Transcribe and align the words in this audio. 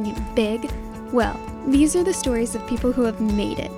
making 0.00 0.22
it 0.22 0.34
big? 0.34 0.70
Well, 1.12 1.38
these 1.66 1.96
are 1.96 2.04
the 2.04 2.14
stories 2.14 2.54
of 2.54 2.66
people 2.66 2.92
who 2.92 3.02
have 3.02 3.20
made 3.20 3.58
it, 3.58 3.70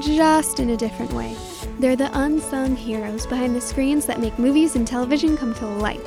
just 0.00 0.60
in 0.60 0.70
a 0.70 0.76
different 0.76 1.12
way. 1.12 1.36
They're 1.78 1.96
the 1.96 2.10
unsung 2.18 2.76
heroes 2.76 3.26
behind 3.26 3.56
the 3.56 3.60
screens 3.60 4.06
that 4.06 4.20
make 4.20 4.38
movies 4.38 4.76
and 4.76 4.86
television 4.86 5.36
come 5.36 5.54
to 5.54 5.66
life. 5.66 6.02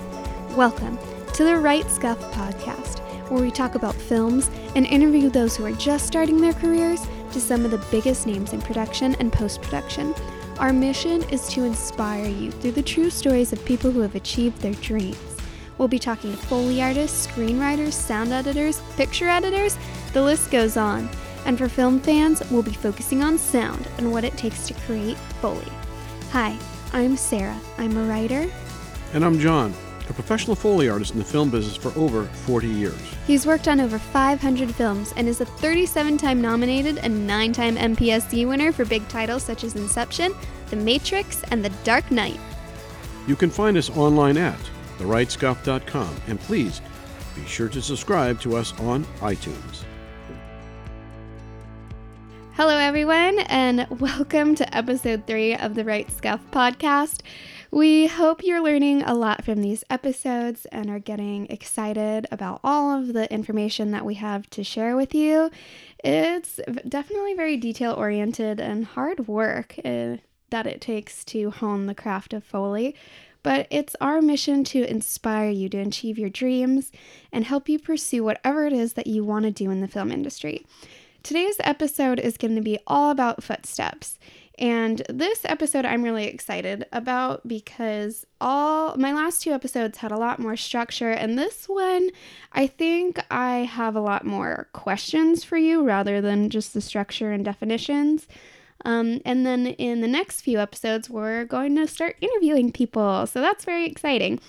Welcome 0.56 0.98
to 1.34 1.44
the 1.44 1.58
Right 1.58 1.90
Scuff 1.90 2.20
podcast, 2.32 3.00
where 3.30 3.42
we 3.42 3.52
talk 3.52 3.76
about 3.76 3.96
films 3.96 4.50
and 4.76 4.86
interview 4.86 5.30
those 5.30 5.58
who 5.58 5.66
are 5.66 5.72
just 5.72 6.08
starting 6.08 6.40
their 6.40 6.54
careers 6.54 7.06
to 7.32 7.42
some 7.42 7.66
of 7.66 7.72
the 7.72 7.86
biggest 7.92 8.28
names 8.28 8.54
in 8.54 8.62
production 8.62 9.16
and 9.16 9.34
post 9.34 9.62
production. 9.62 10.14
Our 10.60 10.72
mission 10.72 11.24
is 11.30 11.50
to 11.50 11.64
inspire 11.64 12.28
you 12.28 12.52
through 12.52 12.74
the 12.74 12.84
true 12.84 13.10
stories 13.10 13.52
of 13.52 13.66
people 13.66 13.92
who 13.92 14.00
have 14.02 14.16
achieved 14.16 14.62
their 14.62 14.74
dreams. 14.76 15.35
We'll 15.78 15.88
be 15.90 16.00
talking 16.00 16.32
to 16.32 16.38
Foley 16.38 16.82
artists, 16.82 17.28
screenwriters, 17.28 17.94
sound 17.94 18.32
editors, 18.32 18.82
picture 18.96 19.28
editors, 19.28 19.78
the 20.14 20.22
list 20.22 20.50
goes 20.50 20.78
on. 20.78 21.10
And 21.46 21.58
for 21.58 21.68
film 21.68 22.00
fans, 22.00 22.42
we'll 22.50 22.64
be 22.64 22.74
focusing 22.74 23.24
on 23.24 23.38
sound 23.38 23.88
and 23.98 24.12
what 24.12 24.24
it 24.24 24.38
takes 24.38 24.68
to 24.68 24.74
create 24.74 25.18
Foley. 25.42 25.72
Hi, 26.32 26.58
I'm 26.94 27.18
Sarah. 27.18 27.60
I'm 27.78 27.98
a 27.98 28.06
writer. 28.06 28.50
And 29.14 29.24
I'm 29.24 29.38
John, 29.38 29.74
a 30.10 30.14
professional 30.14 30.56
Foley 30.56 30.90
artist 30.90 31.12
in 31.12 31.20
the 31.20 31.26
film 31.26 31.52
business 31.52 31.76
for 31.76 31.98
over 32.00 32.24
40 32.24 32.68
years. 32.68 33.00
He's 33.28 33.46
worked 33.46 33.68
on 33.68 33.80
over 33.80 34.00
500 34.00 34.74
films 34.74 35.14
and 35.18 35.28
is 35.28 35.42
a 35.42 35.46
37 35.46 36.18
time 36.18 36.42
nominated 36.42 37.00
and 37.00 37.28
9 37.28 37.52
time 37.52 37.76
MPSE 37.76 38.48
winner 38.48 38.72
for 38.72 38.86
big 38.86 39.08
titles 39.10 39.44
such 39.44 39.66
as 39.66 39.76
Inception, 39.76 40.34
The 40.70 40.78
Matrix, 40.78 41.44
and 41.52 41.64
The 41.64 41.70
Dark 41.84 42.10
Knight. 42.12 42.40
You 43.28 43.36
can 43.36 43.50
find 43.50 43.76
us 43.76 43.90
online 43.90 44.38
at 44.38 44.60
therightscuff.com 44.98 46.16
and 46.28 46.40
please 46.42 46.82
be 47.36 47.46
sure 47.46 47.70
to 47.70 47.82
subscribe 47.82 48.40
to 48.42 48.56
us 48.56 48.78
on 48.80 49.04
iTunes. 49.20 49.84
Hello, 52.54 52.78
everyone, 52.78 53.40
and 53.40 53.86
welcome 54.00 54.56
to 54.56 54.78
episode 54.78 55.28
three 55.28 55.54
of 55.56 55.76
the 55.76 55.84
Right 55.84 56.10
Scuff 56.10 56.40
podcast. 56.52 57.22
We 57.70 58.08
hope 58.08 58.46
you're 58.46 58.64
learning 58.64 59.02
a 59.02 59.14
lot 59.14 59.44
from 59.44 59.62
these 59.62 59.84
episodes 59.90 60.66
and 60.68 60.90
are 60.90 61.00
getting 61.00 61.48
excited 61.48 62.26
about 62.32 62.62
all 62.64 62.98
of 62.98 63.12
the 63.12 63.30
information 63.30 63.92
that 63.92 64.06
we 64.06 64.14
have 64.14 64.50
to 64.52 64.64
share 64.64 64.96
with 64.96 65.14
you. 65.14 65.52
It's 66.02 66.62
definitely 66.88 67.34
very 67.34 67.58
detail 67.58 67.92
oriented 67.92 68.62
and 68.62 68.86
hard 68.86 69.28
work 69.28 69.76
uh, 69.84 70.16
that 70.52 70.66
it 70.66 70.80
takes 70.80 71.26
to 71.26 71.52
hone 71.52 71.88
the 71.88 71.96
craft 71.96 72.32
of 72.34 72.46
Foley. 72.46 72.96
But 73.46 73.68
it's 73.70 73.96
our 74.02 74.24
mission 74.24 74.64
to 74.64 74.90
inspire 74.90 75.52
you 75.52 75.70
to 75.70 75.78
achieve 75.78 76.18
your 76.18 76.32
dreams 76.32 76.92
and 77.32 77.46
help 77.46 77.70
you 77.70 77.78
pursue 77.78 78.24
whatever 78.24 78.66
it 78.66 78.74
is 78.74 78.94
that 78.94 79.06
you 79.06 79.24
want 79.24 79.46
to 79.46 79.52
do 79.52 79.70
in 79.70 79.82
the 79.82 79.88
film 79.88 80.12
industry. 80.12 80.66
Today's 81.22 81.58
episode 81.60 82.20
is 82.20 82.38
going 82.38 82.56
to 82.56 82.62
be 82.62 82.80
all 82.88 83.12
about 83.12 83.44
footsteps. 83.44 84.18
And 84.58 85.04
this 85.10 85.42
episode 85.46 85.86
I'm 85.86 86.02
really 86.02 86.26
excited 86.26 86.88
about 86.92 87.48
because 87.48 88.26
all 88.42 88.98
my 88.98 89.14
last 89.14 89.44
two 89.44 89.52
episodes 89.52 90.00
had 90.00 90.12
a 90.12 90.18
lot 90.18 90.40
more 90.40 90.58
structure 90.58 91.12
and 91.12 91.38
this 91.38 91.70
one 91.70 92.10
I 92.52 92.66
think 92.66 93.20
I 93.30 93.58
have 93.58 93.96
a 93.96 94.02
lot 94.02 94.26
more 94.26 94.70
questions 94.74 95.44
for 95.44 95.58
you 95.58 95.84
rather 95.84 96.20
than 96.20 96.50
just 96.50 96.74
the 96.74 96.82
structure 96.82 97.32
and 97.32 97.46
definitions. 97.46 98.28
Um, 98.86 99.20
and 99.26 99.46
then 99.46 99.68
in 99.68 100.02
the 100.02 100.08
next 100.08 100.42
few 100.42 100.60
episodes, 100.60 101.10
we're 101.10 101.44
going 101.44 101.76
to 101.76 101.88
start 101.88 102.18
interviewing 102.22 102.72
people. 102.72 103.26
So 103.28 103.42
that's 103.42 103.66
very 103.66 103.86
exciting. 103.86 104.40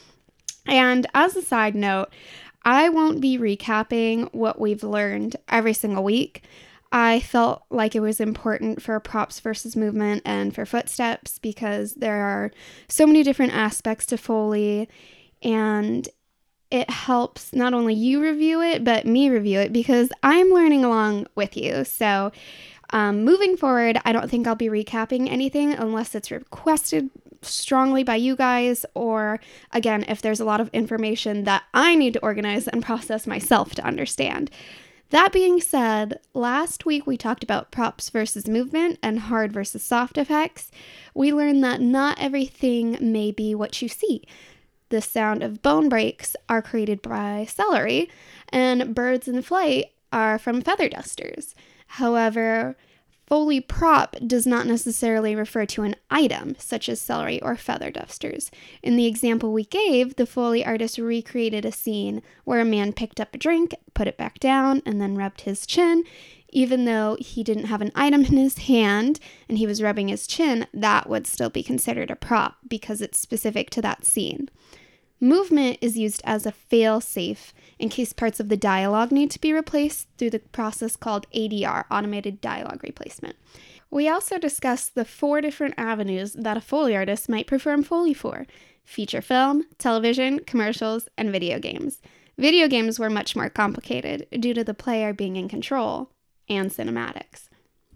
And 0.67 1.07
as 1.15 1.35
a 1.37 1.43
side 1.43 1.75
note, 1.75 2.11
I 2.63 2.89
won't 2.89 3.21
be 3.21 3.39
recapping 3.39 4.33
what 4.35 4.61
we've 4.61 4.83
learned 4.83 5.37
every 5.49 5.73
single 5.73 6.05
week. 6.05 6.43
I 6.93 7.21
felt 7.21 7.63
like 7.71 7.95
it 7.95 8.01
was 8.01 8.21
important 8.21 8.83
for 8.83 8.99
props 9.01 9.41
versus 9.41 9.75
movement 9.75 10.23
and 10.25 10.55
for 10.55 10.67
footsteps 10.67 11.39
because 11.39 11.95
there 11.95 12.23
are 12.25 12.53
so 12.89 13.07
many 13.07 13.23
different 13.23 13.55
aspects 13.55 14.07
to 14.07 14.19
Foley 14.19 14.89
and 15.43 16.09
it 16.71 16.91
helps 16.91 17.53
not 17.53 17.75
only 17.75 17.95
you 17.95 18.21
review 18.21 18.61
it, 18.61 18.83
but 18.83 19.07
me 19.07 19.31
review 19.31 19.61
it 19.61 19.73
because 19.73 20.11
I'm 20.23 20.51
learning 20.51 20.85
along 20.85 21.29
with 21.37 21.57
you. 21.57 21.85
So, 21.85 22.33
um, 22.91 23.25
moving 23.25 23.57
forward, 23.57 23.99
I 24.05 24.13
don't 24.13 24.31
think 24.31 24.47
I'll 24.47 24.55
be 24.55 24.69
recapping 24.69 25.31
anything 25.31 25.73
unless 25.73 26.15
it's 26.15 26.31
requested 26.31 27.11
strongly 27.43 28.03
by 28.03 28.17
you 28.17 28.37
guys, 28.37 28.87
or 28.95 29.41
again, 29.73 30.05
if 30.09 30.23
there's 30.23 30.41
a 30.41 30.45
lot 30.45 30.61
of 30.61 30.71
information 30.73 31.45
that 31.45 31.65
I 31.75 31.95
need 31.95 32.15
to 32.15 32.23
organize 32.23 32.69
and 32.69 32.83
process 32.83 33.27
myself 33.27 33.75
to 33.77 33.85
understand. 33.85 34.51
That 35.11 35.33
being 35.33 35.61
said, 35.61 36.19
last 36.35 36.85
week 36.85 37.07
we 37.07 37.17
talked 37.17 37.45
about 37.45 37.71
props 37.71 38.11
versus 38.11 38.49
movement 38.49 38.99
and 39.03 39.21
hard 39.21 39.53
versus 39.53 39.85
soft 39.85 40.19
effects. 40.19 40.73
We 41.15 41.33
learned 41.33 41.63
that 41.63 41.81
not 41.81 42.19
everything 42.21 42.99
may 43.01 43.31
be 43.31 43.55
what 43.55 43.81
you 43.81 43.89
see. 43.89 44.25
The 44.89 45.01
sound 45.01 45.43
of 45.43 45.63
bone 45.63 45.89
breaks 45.89 46.35
are 46.49 46.63
created 46.63 47.03
by 47.03 47.47
celery, 47.49 48.09
and 48.49 48.95
birds 48.95 49.29
in 49.29 49.43
flight 49.43 49.87
are 50.13 50.39
from 50.39 50.61
feather 50.61 50.89
dusters. 50.89 51.55
However, 51.87 52.77
Foley 53.27 53.61
prop 53.61 54.17
does 54.25 54.47
not 54.47 54.67
necessarily 54.67 55.35
refer 55.35 55.67
to 55.67 55.83
an 55.83 55.97
item, 56.11 56.55
such 56.59 56.89
as 56.89 57.01
celery 57.01 57.43
or 57.43 57.57
feather 57.57 57.91
dusters. 57.91 58.53
In 58.85 58.97
the 58.97 59.07
example 59.07 59.53
we 59.53 59.65
gave, 59.65 60.15
the 60.15 60.27
Foley 60.27 60.65
artist 60.65 60.97
recreated 60.97 61.65
a 61.65 61.73
scene 61.73 62.23
where 62.45 62.61
a 62.61 62.65
man 62.65 62.93
picked 62.93 63.21
up 63.21 63.35
a 63.35 63.39
drink, 63.39 63.75
put 63.95 64.07
it 64.07 64.17
back 64.17 64.39
down, 64.39 64.81
and 64.87 65.01
then 65.01 65.17
rubbed 65.17 65.41
his 65.41 65.67
chin. 65.67 66.05
Even 66.51 66.85
though 66.85 67.17
he 67.19 67.43
didn't 67.43 67.65
have 67.65 67.83
an 67.83 67.91
item 67.97 68.25
in 68.25 68.37
his 68.37 68.59
hand 68.59 69.19
and 69.49 69.59
he 69.59 69.67
was 69.67 69.83
rubbing 69.83 70.07
his 70.07 70.29
chin, 70.29 70.69
that 70.73 71.09
would 71.09 71.27
still 71.27 71.51
be 71.51 71.65
considered 71.65 72.13
a 72.13 72.17
prop 72.17 72.59
because 72.69 73.01
it's 73.01 73.19
specific 73.19 73.71
to 73.71 73.83
that 73.83 74.05
scene. 74.05 74.49
Movement 75.21 75.79
is 75.81 75.97
used 75.97 76.21
as 76.25 76.45
a 76.45 76.53
fail 76.53 77.01
safe 77.01 77.55
in 77.79 77.89
case 77.89 78.13
parts 78.13 78.39
of 78.39 78.49
the 78.49 78.57
dialogue 78.57 79.11
need 79.11 79.31
to 79.31 79.41
be 79.41 79.53
replaced 79.53 80.09
through 80.19 80.31
the 80.31 80.41
process 80.41 80.95
called 80.95 81.27
ADR, 81.35 81.85
Automated 81.91 82.41
Dialogue 82.41 82.83
Replacement. 82.83 83.37
We 83.91 84.09
also 84.09 84.39
discussed 84.39 84.95
the 84.95 85.05
four 85.07 85.41
different 85.41 85.75
avenues 85.79 86.35
that 86.35 86.57
a 86.57 86.61
Foley 86.61 86.95
artist 86.95 87.29
might 87.29 87.47
perform 87.47 87.83
Foley 87.83 88.13
for 88.13 88.47
feature 88.85 89.23
film, 89.23 89.65
television, 89.79 90.41
commercials, 90.41 91.09
and 91.17 91.33
video 91.33 91.59
games. 91.59 92.03
Video 92.37 92.69
games 92.69 92.99
were 92.99 93.09
much 93.09 93.35
more 93.35 93.49
complicated 93.49 94.27
due 94.39 94.53
to 94.53 94.63
the 94.63 94.75
player 94.75 95.15
being 95.15 95.37
in 95.37 95.49
control 95.49 96.11
and 96.49 96.71
cinematics. 96.71 97.49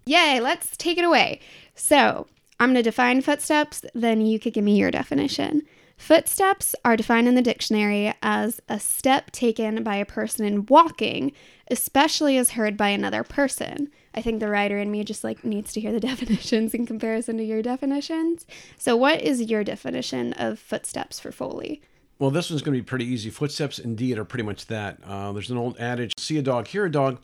Yay, 0.05 0.39
let's 0.39 0.75
take 0.75 0.97
it 0.97 1.05
away. 1.05 1.39
So, 1.75 2.25
I'm 2.59 2.69
going 2.69 2.75
to 2.75 2.83
define 2.83 3.21
footsteps, 3.21 3.85
then 3.93 4.21
you 4.21 4.39
could 4.39 4.53
give 4.53 4.63
me 4.63 4.77
your 4.77 4.91
definition. 4.91 5.63
Footsteps 6.01 6.73
are 6.83 6.97
defined 6.97 7.27
in 7.27 7.35
the 7.35 7.43
dictionary 7.43 8.11
as 8.23 8.59
a 8.67 8.79
step 8.79 9.29
taken 9.29 9.83
by 9.83 9.97
a 9.97 10.05
person 10.05 10.43
in 10.43 10.65
walking, 10.65 11.31
especially 11.69 12.39
as 12.39 12.49
heard 12.49 12.75
by 12.75 12.89
another 12.89 13.23
person. 13.23 13.87
I 14.15 14.23
think 14.23 14.39
the 14.39 14.49
writer 14.49 14.79
in 14.79 14.89
me 14.89 15.03
just 15.03 15.23
like 15.23 15.45
needs 15.45 15.71
to 15.73 15.79
hear 15.79 15.91
the 15.91 15.99
definitions 16.09 16.73
in 16.73 16.87
comparison 16.87 17.37
to 17.37 17.43
your 17.43 17.61
definitions. 17.61 18.47
So 18.79 18.95
what 18.95 19.21
is 19.21 19.43
your 19.43 19.63
definition 19.63 20.33
of 20.33 20.57
footsteps 20.57 21.19
for 21.19 21.31
Foley? 21.31 21.83
Well, 22.17 22.31
this 22.31 22.49
one's 22.49 22.63
going 22.63 22.75
to 22.75 22.81
be 22.81 22.85
pretty 22.85 23.05
easy. 23.05 23.29
Footsteps, 23.29 23.77
indeed, 23.77 24.17
are 24.17 24.25
pretty 24.25 24.43
much 24.43 24.65
that. 24.65 24.97
Uh, 25.05 25.31
there's 25.33 25.51
an 25.51 25.57
old 25.57 25.77
adage 25.77 26.13
see 26.17 26.39
a 26.39 26.41
dog, 26.41 26.67
hear 26.67 26.85
a 26.85 26.91
dog. 26.91 27.19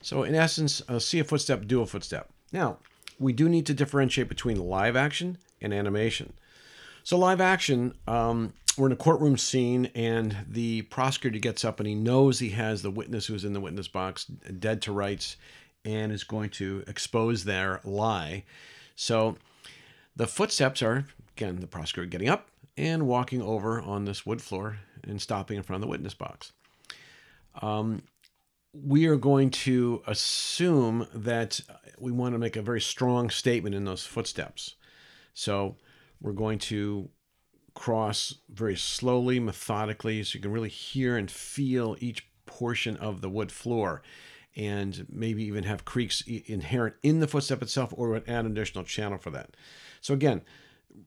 So, 0.00 0.22
in 0.22 0.34
essence, 0.34 0.80
uh, 0.88 0.98
see 0.98 1.18
a 1.18 1.24
footstep, 1.24 1.66
do 1.66 1.82
a 1.82 1.86
footstep. 1.86 2.30
Now, 2.52 2.78
we 3.18 3.34
do 3.34 3.50
need 3.50 3.66
to 3.66 3.74
differentiate 3.74 4.30
between 4.30 4.56
live 4.56 4.96
action 4.96 5.36
and 5.60 5.74
animation. 5.74 6.32
So 7.08 7.16
live 7.16 7.40
action, 7.40 7.94
um, 8.06 8.52
we're 8.76 8.88
in 8.88 8.92
a 8.92 8.96
courtroom 8.96 9.38
scene, 9.38 9.86
and 9.94 10.36
the 10.46 10.82
prosecutor 10.82 11.38
gets 11.38 11.64
up 11.64 11.80
and 11.80 11.86
he 11.86 11.94
knows 11.94 12.38
he 12.38 12.50
has 12.50 12.82
the 12.82 12.90
witness 12.90 13.24
who's 13.24 13.46
in 13.46 13.54
the 13.54 13.62
witness 13.62 13.88
box 13.88 14.26
dead 14.26 14.82
to 14.82 14.92
rights, 14.92 15.38
and 15.86 16.12
is 16.12 16.22
going 16.22 16.50
to 16.50 16.84
expose 16.86 17.44
their 17.44 17.80
lie. 17.82 18.44
So 18.94 19.38
the 20.16 20.26
footsteps 20.26 20.82
are 20.82 21.06
again 21.34 21.60
the 21.60 21.66
prosecutor 21.66 22.06
getting 22.06 22.28
up 22.28 22.50
and 22.76 23.06
walking 23.06 23.40
over 23.40 23.80
on 23.80 24.04
this 24.04 24.26
wood 24.26 24.42
floor 24.42 24.80
and 25.02 25.18
stopping 25.18 25.56
in 25.56 25.62
front 25.62 25.82
of 25.82 25.86
the 25.86 25.90
witness 25.90 26.12
box. 26.12 26.52
Um, 27.62 28.02
we 28.74 29.06
are 29.06 29.16
going 29.16 29.48
to 29.48 30.02
assume 30.06 31.06
that 31.14 31.58
we 31.98 32.12
want 32.12 32.34
to 32.34 32.38
make 32.38 32.56
a 32.56 32.60
very 32.60 32.82
strong 32.82 33.30
statement 33.30 33.74
in 33.74 33.86
those 33.86 34.04
footsteps. 34.04 34.74
So 35.32 35.76
we're 36.20 36.32
going 36.32 36.58
to 36.58 37.10
cross 37.74 38.34
very 38.50 38.76
slowly, 38.76 39.38
methodically, 39.38 40.22
so 40.24 40.36
you 40.36 40.42
can 40.42 40.52
really 40.52 40.68
hear 40.68 41.16
and 41.16 41.30
feel 41.30 41.96
each 42.00 42.28
portion 42.46 42.96
of 42.96 43.20
the 43.20 43.30
wood 43.30 43.52
floor 43.52 44.02
and 44.56 45.06
maybe 45.08 45.44
even 45.44 45.64
have 45.64 45.84
creaks 45.84 46.22
inherent 46.22 46.96
in 47.02 47.20
the 47.20 47.28
footstep 47.28 47.62
itself 47.62 47.94
or 47.96 48.16
add 48.16 48.26
an 48.26 48.46
additional 48.46 48.82
channel 48.82 49.18
for 49.18 49.30
that. 49.30 49.50
So 50.00 50.14
again, 50.14 50.42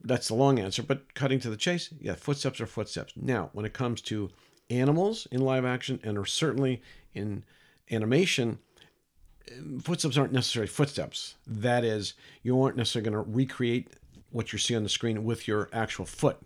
that's 0.04 0.30
the 0.30 0.36
long 0.36 0.60
answer, 0.60 0.82
but 0.82 1.14
cutting 1.14 1.40
to 1.42 1.50
the 1.50 1.58
chase, 1.58 1.94
yeah, 2.00 2.16
footsteps 2.16 2.62
are 2.62 2.66
footsteps. 2.66 3.14
Now, 3.18 3.50
when 3.52 3.66
it 3.66 3.74
comes 3.74 4.02
to 4.04 4.30
animals 4.70 5.28
in 5.32 5.42
live 5.42 5.66
action 5.66 6.00
and 6.04 6.26
certainly 6.26 6.82
in 7.14 7.44
animation, 7.92 8.60
footsteps 9.82 10.18
aren't 10.18 10.32
necessarily 10.32 10.70
footsteps. 10.70 11.36
That 11.46 11.84
is, 11.84 12.14
you 12.44 12.62
aren't 12.62 12.78
necessarily 12.78 13.10
going 13.10 13.26
to 13.26 13.32
recreate 13.32 13.90
what 14.32 14.54
you 14.54 14.60
see 14.60 14.76
on 14.76 14.84
the 14.84 14.90
screen 14.90 15.24
with 15.24 15.48
your 15.48 15.70
actual 15.74 16.06
foot, 16.06 16.38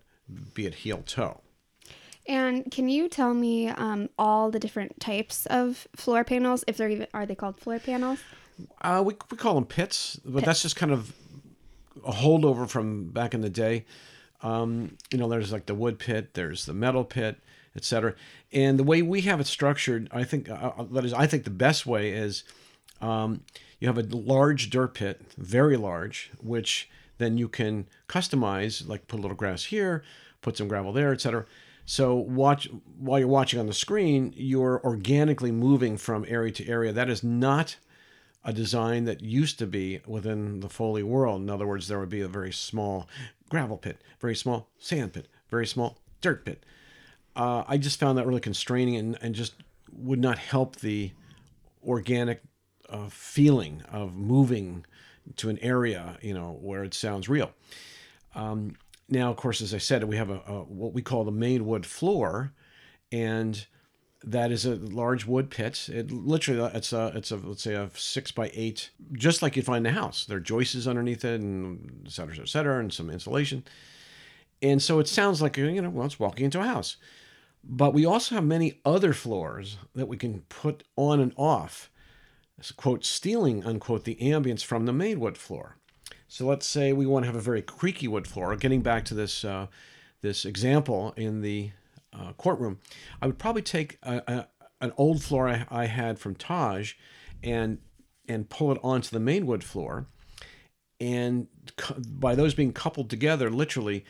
be 0.53 0.65
it 0.65 0.75
heel 0.75 1.03
toe. 1.05 1.41
And 2.27 2.71
can 2.71 2.89
you 2.89 3.07
tell 3.07 3.33
me 3.33 3.67
um, 3.69 4.09
all 4.17 4.49
the 4.49 4.59
different 4.59 4.99
types 4.99 5.45
of 5.45 5.87
floor 5.95 6.23
panels? 6.23 6.63
If 6.67 6.77
they're 6.77 6.89
even 6.89 7.07
are 7.13 7.25
they 7.25 7.35
called 7.35 7.59
floor 7.59 7.79
panels? 7.79 8.19
Uh, 8.81 9.03
we, 9.05 9.15
we 9.29 9.37
call 9.37 9.55
them 9.55 9.65
pits, 9.65 10.19
but 10.25 10.43
that's 10.43 10.61
just 10.61 10.75
kind 10.75 10.91
of 10.91 11.13
a 12.05 12.11
holdover 12.11 12.67
from 12.67 13.09
back 13.09 13.33
in 13.33 13.41
the 13.41 13.49
day. 13.49 13.85
Um, 14.41 14.97
you 15.11 15.17
know, 15.17 15.27
there's 15.27 15.51
like 15.51 15.65
the 15.65 15.75
wood 15.75 15.99
pit, 15.99 16.33
there's 16.33 16.65
the 16.65 16.73
metal 16.73 17.03
pit, 17.03 17.39
etc. 17.75 18.15
And 18.51 18.79
the 18.79 18.83
way 18.83 19.01
we 19.01 19.21
have 19.21 19.39
it 19.39 19.47
structured, 19.47 20.07
I 20.11 20.23
think 20.23 20.49
uh, 20.49 20.71
uh, 20.77 20.83
that 20.91 21.05
is, 21.05 21.13
I 21.13 21.27
think 21.27 21.43
the 21.43 21.49
best 21.49 21.85
way 21.85 22.11
is 22.11 22.43
um, 23.01 23.41
you 23.79 23.87
have 23.87 23.97
a 23.97 24.03
large 24.03 24.69
dirt 24.69 24.93
pit, 24.93 25.21
very 25.37 25.77
large, 25.77 26.31
which 26.41 26.89
then 27.17 27.37
you 27.37 27.47
can 27.47 27.87
customize, 28.07 28.87
like 28.87 29.07
put 29.07 29.19
a 29.19 29.21
little 29.21 29.37
grass 29.37 29.65
here, 29.65 30.03
put 30.41 30.57
some 30.57 30.67
gravel 30.67 30.93
there, 30.93 31.11
etc. 31.11 31.45
So 31.85 32.15
watch 32.15 32.67
while 32.97 33.19
you're 33.19 33.27
watching 33.27 33.59
on 33.59 33.67
the 33.67 33.73
screen, 33.73 34.33
you're 34.35 34.81
organically 34.83 35.51
moving 35.51 35.97
from 35.97 36.25
area 36.27 36.51
to 36.53 36.67
area. 36.67 36.91
That 36.91 37.09
is 37.09 37.23
not 37.23 37.77
a 38.43 38.53
design 38.53 39.05
that 39.05 39.21
used 39.21 39.57
to 39.59 39.67
be 39.67 40.01
within 40.05 40.59
the 40.59 40.69
Foley 40.69 41.03
world. 41.03 41.41
In 41.41 41.49
other 41.49 41.65
words, 41.65 41.87
there 41.87 41.99
would 41.99 42.09
be 42.09 42.21
a 42.21 42.27
very 42.27 42.51
small 42.51 43.07
gravel 43.49 43.77
pit, 43.77 44.01
very 44.19 44.35
small 44.35 44.69
sand 44.77 45.13
pit, 45.13 45.27
very 45.49 45.65
small 45.65 45.97
dirt 46.21 46.45
pit. 46.45 46.63
Uh, 47.35 47.63
I 47.67 47.77
just 47.77 47.99
found 47.99 48.17
that 48.17 48.27
really 48.27 48.41
constraining 48.41 48.95
and, 48.95 49.17
and 49.21 49.35
just 49.35 49.55
would 49.91 50.19
not 50.19 50.37
help 50.37 50.77
the 50.77 51.11
organic 51.85 52.41
uh, 52.89 53.09
feeling 53.09 53.83
of 53.91 54.15
moving 54.15 54.85
to 55.37 55.49
an 55.49 55.59
area, 55.59 56.17
you 56.21 56.33
know, 56.33 56.57
where 56.61 56.83
it 56.83 56.93
sounds 56.93 57.29
real. 57.29 57.51
Um, 58.33 58.75
now, 59.09 59.29
of 59.29 59.37
course, 59.37 59.61
as 59.61 59.73
I 59.73 59.77
said, 59.77 60.03
we 60.03 60.17
have 60.17 60.29
a, 60.29 60.41
a, 60.47 60.63
what 60.63 60.93
we 60.93 61.01
call 61.01 61.23
the 61.23 61.31
main 61.31 61.65
wood 61.65 61.85
floor, 61.85 62.53
and 63.11 63.65
that 64.23 64.51
is 64.51 64.65
a 64.65 64.75
large 64.75 65.25
wood 65.25 65.49
pit. 65.49 65.87
It 65.89 66.11
literally 66.11 66.71
it's 66.73 66.91
a 66.91 67.11
it's 67.15 67.31
a 67.31 67.37
let's 67.37 67.63
say 67.63 67.75
a 67.75 67.89
six 67.93 68.31
by 68.31 68.51
eight, 68.53 68.89
just 69.13 69.41
like 69.41 69.55
you'd 69.55 69.65
find 69.65 69.85
in 69.85 69.93
a 69.95 69.99
house. 69.99 70.25
There 70.25 70.37
are 70.37 70.41
joists 70.41 70.87
underneath 70.87 71.23
it, 71.23 71.41
and 71.41 72.03
et 72.05 72.11
cetera, 72.11 72.35
et 72.39 72.47
cetera, 72.47 72.79
and 72.79 72.91
some 72.91 73.09
insulation. 73.09 73.63
And 74.61 74.81
so 74.81 74.99
it 74.99 75.07
sounds 75.07 75.41
like 75.41 75.57
you 75.57 75.81
know, 75.81 75.89
well, 75.89 76.07
it's 76.07 76.19
walking 76.19 76.45
into 76.45 76.59
a 76.59 76.65
house. 76.65 76.97
But 77.63 77.93
we 77.93 78.05
also 78.05 78.35
have 78.35 78.43
many 78.43 78.79
other 78.85 79.13
floors 79.13 79.77
that 79.95 80.07
we 80.07 80.17
can 80.17 80.41
put 80.49 80.83
on 80.95 81.19
and 81.19 81.33
off, 81.35 81.89
quote, 82.77 83.03
stealing 83.03 83.65
unquote 83.65 84.05
the 84.05 84.15
ambience 84.15 84.63
from 84.63 84.85
the 84.85 84.93
main 84.93 85.19
wood 85.19 85.37
floor. 85.37 85.77
So 86.27 86.45
let's 86.45 86.65
say 86.65 86.93
we 86.93 87.05
want 87.05 87.23
to 87.23 87.27
have 87.27 87.35
a 87.35 87.41
very 87.41 87.61
creaky 87.61 88.07
wood 88.07 88.27
floor. 88.27 88.55
Getting 88.55 88.81
back 88.81 89.05
to 89.05 89.13
this 89.13 89.45
uh, 89.45 89.67
this 90.21 90.45
example 90.45 91.13
in 91.15 91.41
the 91.41 91.71
uh, 92.13 92.33
courtroom, 92.33 92.79
I 93.21 93.27
would 93.27 93.37
probably 93.37 93.61
take 93.61 93.97
a, 94.03 94.21
a, 94.27 94.47
an 94.81 94.93
old 94.97 95.23
floor 95.23 95.47
I, 95.47 95.65
I, 95.69 95.85
had 95.85 96.17
from 96.17 96.35
Taj 96.35 96.93
and 97.43 97.79
and 98.27 98.49
pull 98.49 98.71
it 98.71 98.79
onto 98.83 99.09
the 99.09 99.19
main 99.19 99.45
wood 99.45 99.63
floor. 99.63 100.07
And 100.99 101.47
by 102.07 102.35
those 102.35 102.53
being 102.53 102.71
coupled 102.71 103.09
together, 103.09 103.49
literally, 103.49 104.05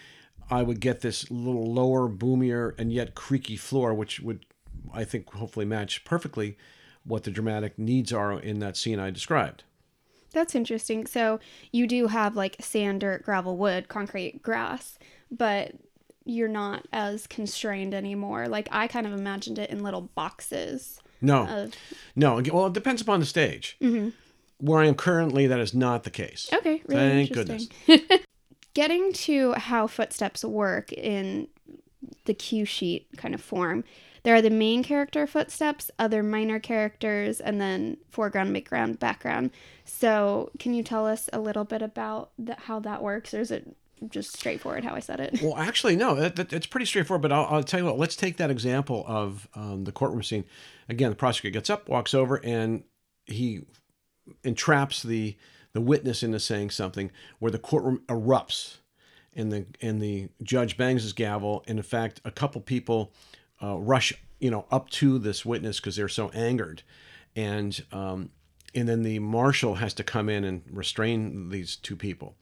I 0.50 0.62
would 0.62 0.80
get 0.80 1.02
this 1.02 1.30
little 1.32 1.74
lower, 1.74 2.08
boomier, 2.08 2.76
and 2.78 2.94
yet 2.94 3.16
creaky 3.16 3.58
floor, 3.58 3.94
which 3.94 4.20
would, 4.20 4.46
I 4.94 5.04
think, 5.04 5.34
hopefully 5.34 5.66
match 5.66 6.06
perfectly 6.06 6.58
what 7.06 7.24
the 7.24 7.32
dramatic 7.32 7.78
needs 7.78 8.12
are 8.12 8.34
in 8.34 8.60
that 8.60 8.76
scene 8.76 9.00
I 9.00 9.12
described. 9.12 9.64
That's 10.32 10.54
interesting. 10.54 11.06
So 11.06 11.40
you 11.72 11.88
do 11.88 12.08
have 12.08 12.36
like 12.36 12.58
sand, 12.60 13.02
dirt, 13.02 13.24
gravel, 13.24 13.56
wood, 13.58 13.88
concrete, 13.88 14.42
grass, 14.42 15.00
but 15.32 15.72
you're 16.26 16.50
not 16.50 16.86
as 16.92 17.26
constrained 17.28 17.94
anymore. 17.94 18.48
Like 18.48 18.68
I 18.72 18.88
kind 18.88 19.08
of 19.08 19.14
imagined 19.14 19.60
it 19.60 19.70
in 19.70 19.82
little 19.82 20.02
boxes. 20.02 21.00
No, 21.22 21.48
of... 21.48 21.74
no. 22.16 22.42
Well, 22.52 22.68
it 22.68 22.74
depends 22.74 23.02
upon 23.02 23.22
the 23.22 23.26
stage. 23.26 23.78
Mm-hmm. 23.82 24.10
Where 24.58 24.82
I 24.82 24.88
am 24.88 24.96
currently, 24.96 25.48
that 25.48 25.60
is 25.60 25.74
not 25.74 26.04
the 26.04 26.10
case. 26.10 26.50
Okay, 26.52 26.82
really 26.86 27.28
Thank 27.28 27.34
goodness. 27.34 27.68
Getting 28.74 29.14
to 29.14 29.54
how 29.54 29.88
footsteps 29.88 30.44
work 30.44 30.92
in 30.92 31.48
the 32.26 32.34
cue 32.34 32.66
sheet 32.66 33.08
kind 33.18 33.34
of 33.34 33.42
form. 33.42 33.84
There 34.26 34.34
are 34.34 34.42
the 34.42 34.50
main 34.50 34.84
character 34.84 35.28
footsteps, 35.28 35.92
other 36.00 36.24
minor 36.24 36.60
characters, 36.60 37.40
and 37.40 37.62
then 37.62 37.98
foreground, 38.10 38.56
midground, 38.56 38.98
background. 38.98 39.52
So, 39.84 40.50
can 40.58 40.74
you 40.74 40.82
tell 40.82 41.06
us 41.06 41.30
a 41.32 41.40
little 41.40 41.64
bit 41.64 41.84
about 41.84 42.32
the, 42.40 42.56
how 42.62 42.80
that 42.80 43.04
works, 43.04 43.36
or 43.36 43.42
is 43.42 43.52
it 43.52 43.78
just 44.10 44.36
straightforward 44.36 44.84
how 44.84 44.96
I 44.96 45.00
said 45.00 45.20
it? 45.20 45.40
Well, 45.44 45.56
actually, 45.56 45.96
no, 45.96 46.18
it, 46.18 46.40
it, 46.40 46.52
it's 46.52 46.66
pretty 46.66 46.88
straightforward. 46.88 47.22
But 47.22 47.34
I'll, 47.34 47.46
I'll, 47.46 47.64
tell 47.64 47.80
you 47.80 47.86
what. 47.86 48.00
Let's 48.00 48.16
take 48.16 48.38
that 48.38 48.50
example 48.50 49.06
of 49.08 49.48
um, 49.54 49.84
the 49.84 49.92
courtroom 49.92 50.24
scene. 50.24 50.46
Again, 50.90 51.12
the 51.12 51.16
prosecutor 51.16 51.54
gets 51.54 51.70
up, 51.70 51.88
walks 51.88 52.16
over, 52.16 52.44
and 52.44 52.84
he 53.28 53.62
entraps 54.44 55.04
the 55.04 55.38
the 55.74 55.82
witness 55.82 56.24
into 56.24 56.40
saying 56.40 56.72
something 56.72 57.12
where 57.38 57.52
the 57.52 57.60
courtroom 57.60 58.02
erupts, 58.08 58.78
and 59.36 59.52
the 59.52 59.68
and 59.84 60.02
the 60.02 60.30
judge 60.42 60.78
bangs 60.78 61.04
his 61.04 61.14
gavel. 61.14 61.64
And 61.68 61.78
in 61.78 61.84
fact, 61.84 62.22
a 62.26 62.32
couple 62.32 62.60
people 62.62 63.14
uh, 63.66 63.78
rush, 63.78 64.14
you 64.40 64.52
know, 64.52 64.66
up 64.72 64.90
to 64.92 65.18
this 65.18 65.46
witness 65.46 65.80
because 65.80 65.96
they're 65.96 66.08
so 66.08 66.30
angered, 66.30 66.84
and 67.36 67.84
um, 67.92 68.30
and 68.74 68.88
then 68.88 69.04
the 69.04 69.20
marshal 69.20 69.76
has 69.76 69.94
to 69.96 70.04
come 70.04 70.30
in 70.30 70.44
and 70.44 70.62
restrain 70.70 71.50
these 71.50 71.76
two 71.76 71.96
people. 71.96 72.36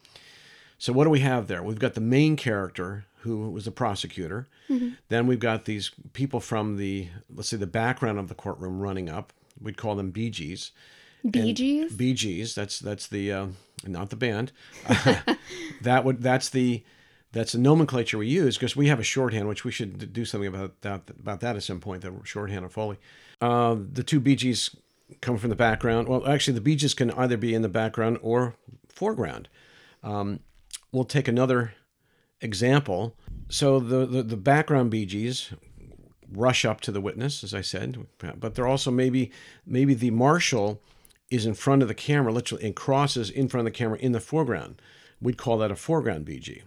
So 0.77 0.91
what 0.91 1.05
do 1.05 1.09
we 1.09 1.19
have 1.19 1.47
there? 1.47 1.63
We've 1.63 1.79
got 1.79 1.93
the 1.93 2.01
main 2.01 2.35
character 2.35 3.05
who 3.19 3.49
was 3.51 3.65
the 3.65 3.71
prosecutor. 3.71 4.49
Mm-hmm. 4.69 4.89
Then 5.07 5.27
we've 5.27 5.39
got 5.39 5.63
these 5.63 5.91
people 6.11 6.41
from 6.41 6.75
the 6.75 7.07
let's 7.33 7.49
say 7.49 7.57
the 7.57 7.67
background 7.67 8.19
of 8.19 8.27
the 8.27 8.35
courtroom 8.35 8.79
running 8.79 9.09
up. 9.09 9.31
We'd 9.61 9.77
call 9.77 9.95
them 9.95 10.11
BGs. 10.11 10.71
BGs. 11.25 11.91
BGs. 11.91 12.53
That's 12.53 12.79
that's 12.79 13.07
the 13.07 13.31
uh, 13.31 13.47
not 13.85 14.09
the 14.09 14.17
band. 14.17 14.51
that 15.81 16.03
would 16.03 16.21
that's 16.21 16.49
the 16.49 16.83
that's 17.33 17.51
the 17.51 17.57
nomenclature 17.57 18.19
we 18.19 18.27
use 18.27 18.57
because 18.57 18.75
we 18.75 18.87
have 18.87 18.99
a 18.99 19.03
shorthand, 19.03 19.47
which 19.47 19.65
we 19.65 19.71
should 19.71 20.13
do 20.13 20.23
something 20.23 20.47
about 20.47 20.81
that 20.81 21.01
about 21.19 21.41
that 21.41 21.55
at 21.55 21.63
some 21.63 21.79
point. 21.79 22.03
The 22.03 22.13
shorthand 22.23 22.63
of 22.63 22.71
Foley. 22.71 22.97
Uh, 23.41 23.75
the 23.91 24.03
two 24.03 24.21
Gees 24.21 24.75
come 25.19 25.37
from 25.37 25.49
the 25.49 25.55
background. 25.55 26.07
Well, 26.07 26.25
actually, 26.27 26.57
the 26.59 26.75
Gees 26.75 26.93
can 26.93 27.11
either 27.11 27.35
be 27.35 27.53
in 27.53 27.63
the 27.63 27.69
background 27.69 28.19
or 28.21 28.55
foreground. 28.87 29.49
Um, 30.03 30.39
we'll 30.91 31.05
take 31.05 31.27
another 31.27 31.73
example. 32.39 33.15
So 33.49 33.79
the, 33.79 34.05
the, 34.05 34.23
the 34.23 34.37
background 34.37 34.91
Gees 34.91 35.53
rush 36.31 36.65
up 36.65 36.81
to 36.81 36.91
the 36.91 37.01
witness, 37.01 37.43
as 37.43 37.53
I 37.53 37.61
said, 37.61 38.05
but 38.19 38.55
they're 38.55 38.67
also 38.67 38.91
maybe 38.91 39.31
maybe 39.65 39.95
the 39.95 40.11
marshal 40.11 40.81
is 41.31 41.47
in 41.47 41.55
front 41.55 41.81
of 41.81 41.87
the 41.87 41.95
camera, 41.95 42.31
literally, 42.31 42.63
and 42.63 42.75
crosses 42.75 43.31
in 43.31 43.47
front 43.47 43.67
of 43.67 43.73
the 43.73 43.77
camera 43.77 43.97
in 43.97 44.11
the 44.11 44.19
foreground. 44.19 44.79
We'd 45.19 45.37
call 45.37 45.57
that 45.59 45.71
a 45.71 45.75
foreground 45.75 46.27
BG. 46.27 46.61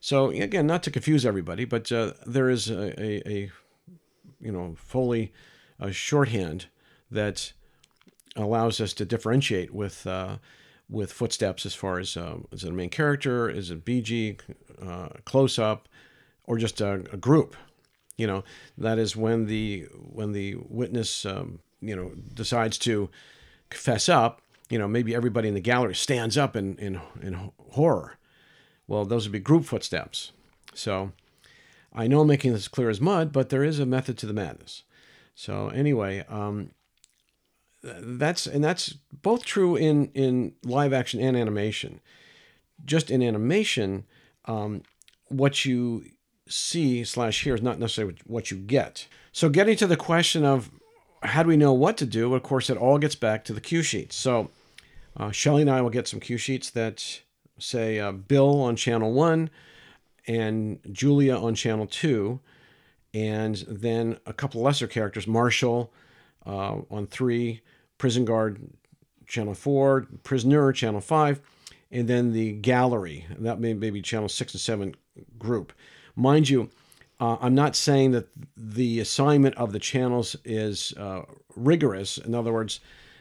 So 0.00 0.30
again, 0.30 0.66
not 0.66 0.82
to 0.84 0.90
confuse 0.90 1.26
everybody, 1.26 1.64
but 1.64 1.90
uh, 1.90 2.12
there 2.26 2.48
is 2.48 2.70
a, 2.70 3.00
a, 3.00 3.28
a, 3.28 3.50
you 4.40 4.52
know 4.52 4.74
Foley 4.76 5.32
a 5.80 5.92
shorthand 5.92 6.66
that 7.10 7.52
allows 8.36 8.80
us 8.80 8.92
to 8.94 9.04
differentiate 9.04 9.74
with 9.74 10.06
uh, 10.06 10.38
with 10.88 11.12
footsteps 11.12 11.66
as 11.66 11.74
far 11.74 11.98
as 11.98 12.16
uh, 12.16 12.36
is 12.52 12.64
it 12.64 12.70
a 12.70 12.72
main 12.72 12.90
character, 12.90 13.48
is 13.48 13.70
it 13.70 13.84
BG, 13.84 14.40
uh, 14.80 15.08
close 15.24 15.58
up, 15.58 15.88
or 16.44 16.58
just 16.58 16.80
a, 16.80 17.04
a, 17.12 17.16
group. 17.16 17.56
You 18.16 18.26
know 18.26 18.44
that 18.76 18.98
is 18.98 19.16
when 19.16 19.46
the 19.46 19.86
when 19.92 20.32
the 20.32 20.56
witness 20.68 21.26
um, 21.26 21.60
you 21.80 21.94
know 21.94 22.12
decides 22.34 22.78
to 22.78 23.10
confess 23.70 24.08
up. 24.08 24.42
You 24.70 24.78
know 24.78 24.88
maybe 24.88 25.14
everybody 25.14 25.48
in 25.48 25.54
the 25.54 25.60
gallery 25.60 25.94
stands 25.94 26.38
up 26.38 26.56
in 26.56 26.76
in, 26.76 27.00
in 27.20 27.52
horror 27.70 28.17
well, 28.88 29.04
those 29.04 29.26
would 29.26 29.32
be 29.32 29.38
group 29.38 29.64
footsteps. 29.64 30.32
So 30.74 31.12
I 31.92 32.08
know 32.08 32.20
I'm 32.20 32.26
making 32.26 32.52
this 32.52 32.66
clear 32.66 32.90
as 32.90 33.00
mud, 33.00 33.32
but 33.32 33.50
there 33.50 33.62
is 33.62 33.78
a 33.78 33.86
method 33.86 34.18
to 34.18 34.26
the 34.26 34.32
madness. 34.32 34.82
So 35.34 35.68
anyway, 35.68 36.24
um, 36.28 36.70
that's 37.82 38.46
and 38.46 38.64
that's 38.64 38.94
both 39.22 39.44
true 39.44 39.76
in 39.76 40.06
in 40.14 40.54
live 40.64 40.92
action 40.92 41.20
and 41.20 41.36
animation. 41.36 42.00
Just 42.84 43.10
in 43.10 43.22
animation, 43.22 44.04
um, 44.46 44.82
what 45.28 45.64
you 45.64 46.04
see 46.48 47.04
slash 47.04 47.44
hear 47.44 47.54
is 47.54 47.62
not 47.62 47.78
necessarily 47.78 48.16
what 48.24 48.50
you 48.50 48.56
get. 48.56 49.06
So 49.32 49.48
getting 49.48 49.76
to 49.76 49.86
the 49.86 49.96
question 49.96 50.44
of 50.44 50.70
how 51.22 51.42
do 51.42 51.48
we 51.48 51.56
know 51.56 51.72
what 51.72 51.96
to 51.98 52.06
do? 52.06 52.34
Of 52.34 52.42
course, 52.42 52.70
it 52.70 52.76
all 52.76 52.98
gets 52.98 53.14
back 53.14 53.44
to 53.44 53.52
the 53.52 53.60
cue 53.60 53.82
sheets. 53.82 54.16
So 54.16 54.50
uh, 55.16 55.30
Shelly 55.30 55.62
and 55.62 55.70
I 55.70 55.82
will 55.82 55.90
get 55.90 56.08
some 56.08 56.20
cue 56.20 56.38
sheets 56.38 56.70
that 56.70 57.22
say 57.58 57.98
uh, 57.98 58.12
Bill 58.12 58.60
on 58.60 58.76
channel 58.76 59.12
one 59.12 59.50
and 60.26 60.78
Julia 60.92 61.36
on 61.36 61.54
channel 61.54 61.86
two, 61.86 62.40
and 63.14 63.56
then 63.68 64.18
a 64.26 64.32
couple 64.32 64.62
lesser 64.62 64.86
characters, 64.86 65.26
Marshall, 65.26 65.92
uh, 66.46 66.76
on 66.90 67.06
three, 67.06 67.62
Prison 67.96 68.24
Guard 68.24 68.60
channel 69.26 69.54
four, 69.54 70.06
Prisoner 70.22 70.72
channel 70.72 71.00
five, 71.00 71.40
and 71.90 72.08
then 72.08 72.32
the 72.32 72.52
Gallery 72.52 73.26
that 73.38 73.60
may 73.60 73.74
maybe 73.74 74.02
channel 74.02 74.28
six 74.28 74.54
and 74.54 74.60
seven 74.60 74.94
group. 75.38 75.72
Mind 76.14 76.48
you, 76.48 76.70
uh, 77.20 77.36
I'm 77.40 77.54
not 77.54 77.74
saying 77.74 78.12
that 78.12 78.28
the 78.56 79.00
assignment 79.00 79.56
of 79.56 79.72
the 79.72 79.78
channels 79.78 80.36
is 80.44 80.92
uh, 80.96 81.22
rigorous. 81.56 82.18
In 82.18 82.34
other 82.34 82.52
words, 82.52 82.80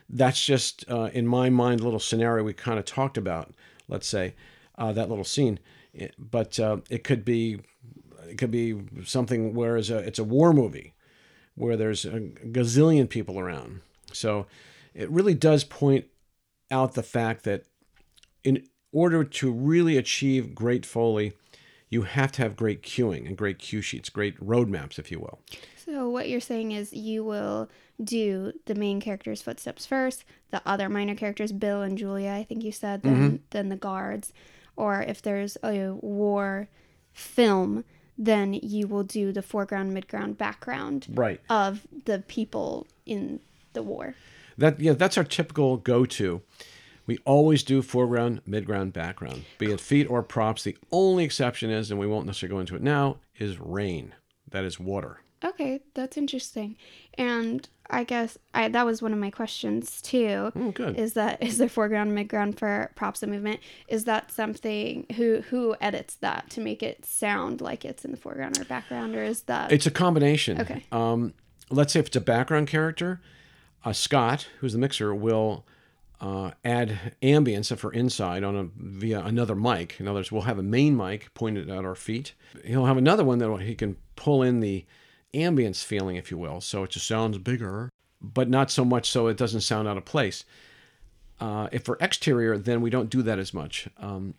that's 0.09 0.43
just 0.45 0.85
uh, 0.89 1.09
in 1.13 1.27
my 1.27 1.49
mind 1.49 1.81
a 1.81 1.83
little 1.83 1.99
scenario 1.99 2.43
we 2.43 2.53
kind 2.53 2.79
of 2.79 2.85
talked 2.85 3.17
about. 3.17 3.53
Let's 3.87 4.07
say 4.07 4.35
uh, 4.77 4.91
that 4.93 5.09
little 5.09 5.23
scene, 5.23 5.59
but 6.17 6.59
uh, 6.59 6.77
it 6.89 7.03
could 7.03 7.23
be 7.25 7.59
it 8.27 8.37
could 8.37 8.51
be 8.51 8.81
something 9.05 9.53
where 9.53 9.77
it's 9.77 9.89
a, 9.89 9.97
it's 9.99 10.19
a 10.19 10.23
war 10.23 10.53
movie 10.53 10.93
where 11.55 11.77
there's 11.77 12.05
a 12.05 12.19
gazillion 12.19 13.09
people 13.09 13.39
around. 13.39 13.81
So 14.13 14.45
it 14.93 15.09
really 15.09 15.33
does 15.33 15.63
point 15.63 16.05
out 16.69 16.93
the 16.93 17.03
fact 17.03 17.43
that 17.43 17.63
in 18.43 18.67
order 18.91 19.23
to 19.23 19.51
really 19.51 19.97
achieve 19.97 20.53
great 20.53 20.85
foley, 20.85 21.33
you 21.89 22.03
have 22.03 22.31
to 22.33 22.41
have 22.41 22.55
great 22.55 22.81
cueing 22.81 23.25
and 23.27 23.37
great 23.37 23.59
cue 23.59 23.81
sheets, 23.81 24.09
great 24.09 24.39
roadmaps, 24.39 24.99
if 24.99 25.11
you 25.11 25.19
will. 25.19 25.39
So 25.75 26.09
what 26.09 26.27
you're 26.27 26.41
saying 26.41 26.73
is 26.73 26.91
you 26.93 27.23
will 27.23 27.69
do 28.03 28.51
the 28.65 28.75
main 28.75 28.99
character's 28.99 29.41
footsteps 29.41 29.85
first, 29.85 30.25
the 30.51 30.61
other 30.65 30.89
minor 30.89 31.15
characters, 31.15 31.51
Bill 31.51 31.81
and 31.81 31.97
Julia, 31.97 32.31
I 32.31 32.43
think 32.43 32.63
you 32.63 32.71
said, 32.71 33.03
then 33.03 33.15
mm-hmm. 33.15 33.35
then 33.51 33.69
the 33.69 33.75
guards, 33.77 34.33
or 34.75 35.01
if 35.01 35.21
there's 35.21 35.57
a 35.63 35.91
war 35.93 36.67
film, 37.13 37.83
then 38.17 38.53
you 38.53 38.87
will 38.87 39.03
do 39.03 39.31
the 39.31 39.41
foreground, 39.41 39.95
midground, 39.95 40.37
background 40.37 41.07
Right. 41.09 41.39
of 41.49 41.87
the 42.05 42.19
people 42.27 42.87
in 43.05 43.39
the 43.73 43.81
war. 43.81 44.15
That 44.57 44.79
yeah, 44.79 44.93
that's 44.93 45.17
our 45.17 45.23
typical 45.23 45.77
go-to. 45.77 46.41
We 47.07 47.17
always 47.25 47.63
do 47.63 47.81
foreground, 47.81 48.41
midground, 48.47 48.93
background, 48.93 49.45
be 49.57 49.71
it 49.71 49.79
feet 49.79 50.09
or 50.09 50.21
props. 50.21 50.63
The 50.63 50.77
only 50.91 51.23
exception 51.23 51.69
is, 51.69 51.89
and 51.89 51.99
we 51.99 52.05
won't 52.05 52.25
necessarily 52.25 52.55
go 52.55 52.59
into 52.59 52.75
it 52.75 52.83
now, 52.83 53.17
is 53.39 53.59
rain. 53.59 54.13
That 54.51 54.65
is 54.65 54.79
water. 54.79 55.21
Okay, 55.43 55.81
that's 55.93 56.17
interesting. 56.17 56.75
And 57.17 57.67
I 57.89 58.03
guess 58.03 58.37
I 58.53 58.69
that 58.69 58.85
was 58.85 59.01
one 59.01 59.13
of 59.13 59.19
my 59.19 59.29
questions 59.29 60.01
too. 60.01 60.51
Oh, 60.55 60.71
good. 60.71 60.97
Is 60.97 61.13
that 61.13 61.41
is 61.43 61.59
there 61.59 61.69
foreground, 61.69 62.11
midground 62.11 62.57
for 62.57 62.91
props 62.95 63.23
and 63.23 63.31
movement? 63.31 63.59
Is 63.87 64.05
that 64.05 64.31
something 64.31 65.05
who 65.15 65.41
who 65.49 65.75
edits 65.79 66.15
that 66.15 66.49
to 66.51 66.61
make 66.61 66.81
it 66.81 67.05
sound 67.05 67.61
like 67.61 67.85
it's 67.85 68.03
in 68.03 68.11
the 68.11 68.17
foreground 68.17 68.59
or 68.59 68.65
background, 68.65 69.15
or 69.15 69.23
is 69.23 69.43
that 69.43 69.71
It's 69.71 69.85
a 69.85 69.91
combination. 69.91 70.59
Okay. 70.59 70.83
Um, 70.91 71.33
let's 71.69 71.93
say 71.93 71.99
if 71.99 72.07
it's 72.07 72.15
a 72.15 72.21
background 72.21 72.67
character, 72.67 73.21
uh, 73.85 73.93
Scott, 73.93 74.47
who's 74.59 74.73
the 74.73 74.79
mixer, 74.79 75.13
will 75.13 75.65
uh, 76.19 76.51
add 76.65 77.13
ambience 77.21 77.75
for 77.77 77.91
inside 77.93 78.43
on 78.43 78.55
a 78.55 78.69
via 78.77 79.21
another 79.21 79.55
mic. 79.55 79.99
In 79.99 80.07
other 80.07 80.19
words, 80.19 80.31
we'll 80.31 80.43
have 80.43 80.59
a 80.59 80.63
main 80.63 80.95
mic 80.97 81.33
pointed 81.33 81.69
at 81.69 81.85
our 81.85 81.95
feet. 81.95 82.33
He'll 82.65 82.85
have 82.85 82.97
another 82.97 83.23
one 83.23 83.39
that 83.39 83.61
he 83.61 83.75
can 83.75 83.97
pull 84.15 84.41
in 84.41 84.59
the 84.59 84.85
ambience 85.33 85.83
feeling, 85.83 86.15
if 86.15 86.31
you 86.31 86.37
will, 86.37 86.61
so 86.61 86.83
it 86.83 86.91
just 86.91 87.07
sounds 87.07 87.37
bigger, 87.37 87.89
but 88.21 88.49
not 88.49 88.71
so 88.71 88.83
much 88.83 89.09
so 89.09 89.27
it 89.27 89.37
doesn't 89.37 89.61
sound 89.61 89.87
out 89.87 89.97
of 89.97 90.05
place. 90.05 90.43
Uh, 91.39 91.67
if 91.71 91.83
for 91.83 91.97
exterior, 92.01 92.57
then 92.57 92.81
we 92.81 92.89
don't 92.89 93.11
do 93.11 93.21
that 93.21 93.37
as 93.37 93.53
much. 93.53 93.87
Um, 93.97 94.33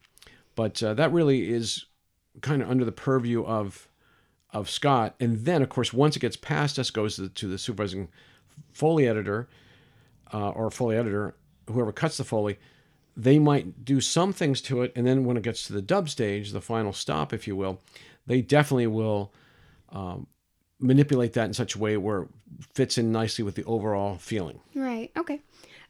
but 0.56 0.82
uh, 0.82 0.94
that 0.94 1.12
really 1.12 1.50
is 1.50 1.84
kind 2.40 2.60
of 2.62 2.68
under 2.68 2.84
the 2.84 2.92
purview 2.92 3.44
of 3.44 3.88
of 4.50 4.70
Scott. 4.70 5.14
And 5.20 5.44
then, 5.44 5.62
of 5.62 5.68
course, 5.68 5.92
once 5.92 6.16
it 6.16 6.20
gets 6.20 6.36
past 6.36 6.78
us, 6.78 6.90
goes 6.90 7.16
to 7.16 7.22
the, 7.22 7.28
to 7.28 7.48
the 7.48 7.58
supervising 7.58 8.08
Foley 8.72 9.06
editor 9.06 9.46
uh, 10.32 10.50
or 10.50 10.70
Foley 10.70 10.96
editor, 10.96 11.34
whoever 11.68 11.92
cuts 11.92 12.16
the 12.16 12.24
Foley. 12.24 12.58
They 13.16 13.38
might 13.38 13.84
do 13.84 14.00
some 14.00 14.32
things 14.32 14.60
to 14.62 14.82
it, 14.82 14.92
and 14.94 15.06
then 15.06 15.24
when 15.24 15.36
it 15.36 15.42
gets 15.42 15.66
to 15.66 15.72
the 15.72 15.82
dub 15.82 16.08
stage, 16.08 16.52
the 16.52 16.60
final 16.60 16.92
stop, 16.92 17.32
if 17.32 17.48
you 17.48 17.56
will, 17.56 17.80
they 18.26 18.42
definitely 18.42 18.86
will 18.86 19.32
um, 19.90 20.28
manipulate 20.78 21.32
that 21.32 21.46
in 21.46 21.54
such 21.54 21.74
a 21.74 21.78
way 21.78 21.96
where 21.96 22.22
it 22.22 22.28
fits 22.74 22.98
in 22.98 23.10
nicely 23.10 23.42
with 23.42 23.56
the 23.56 23.64
overall 23.64 24.16
feeling. 24.16 24.60
right? 24.74 25.10
Okay. 25.16 25.40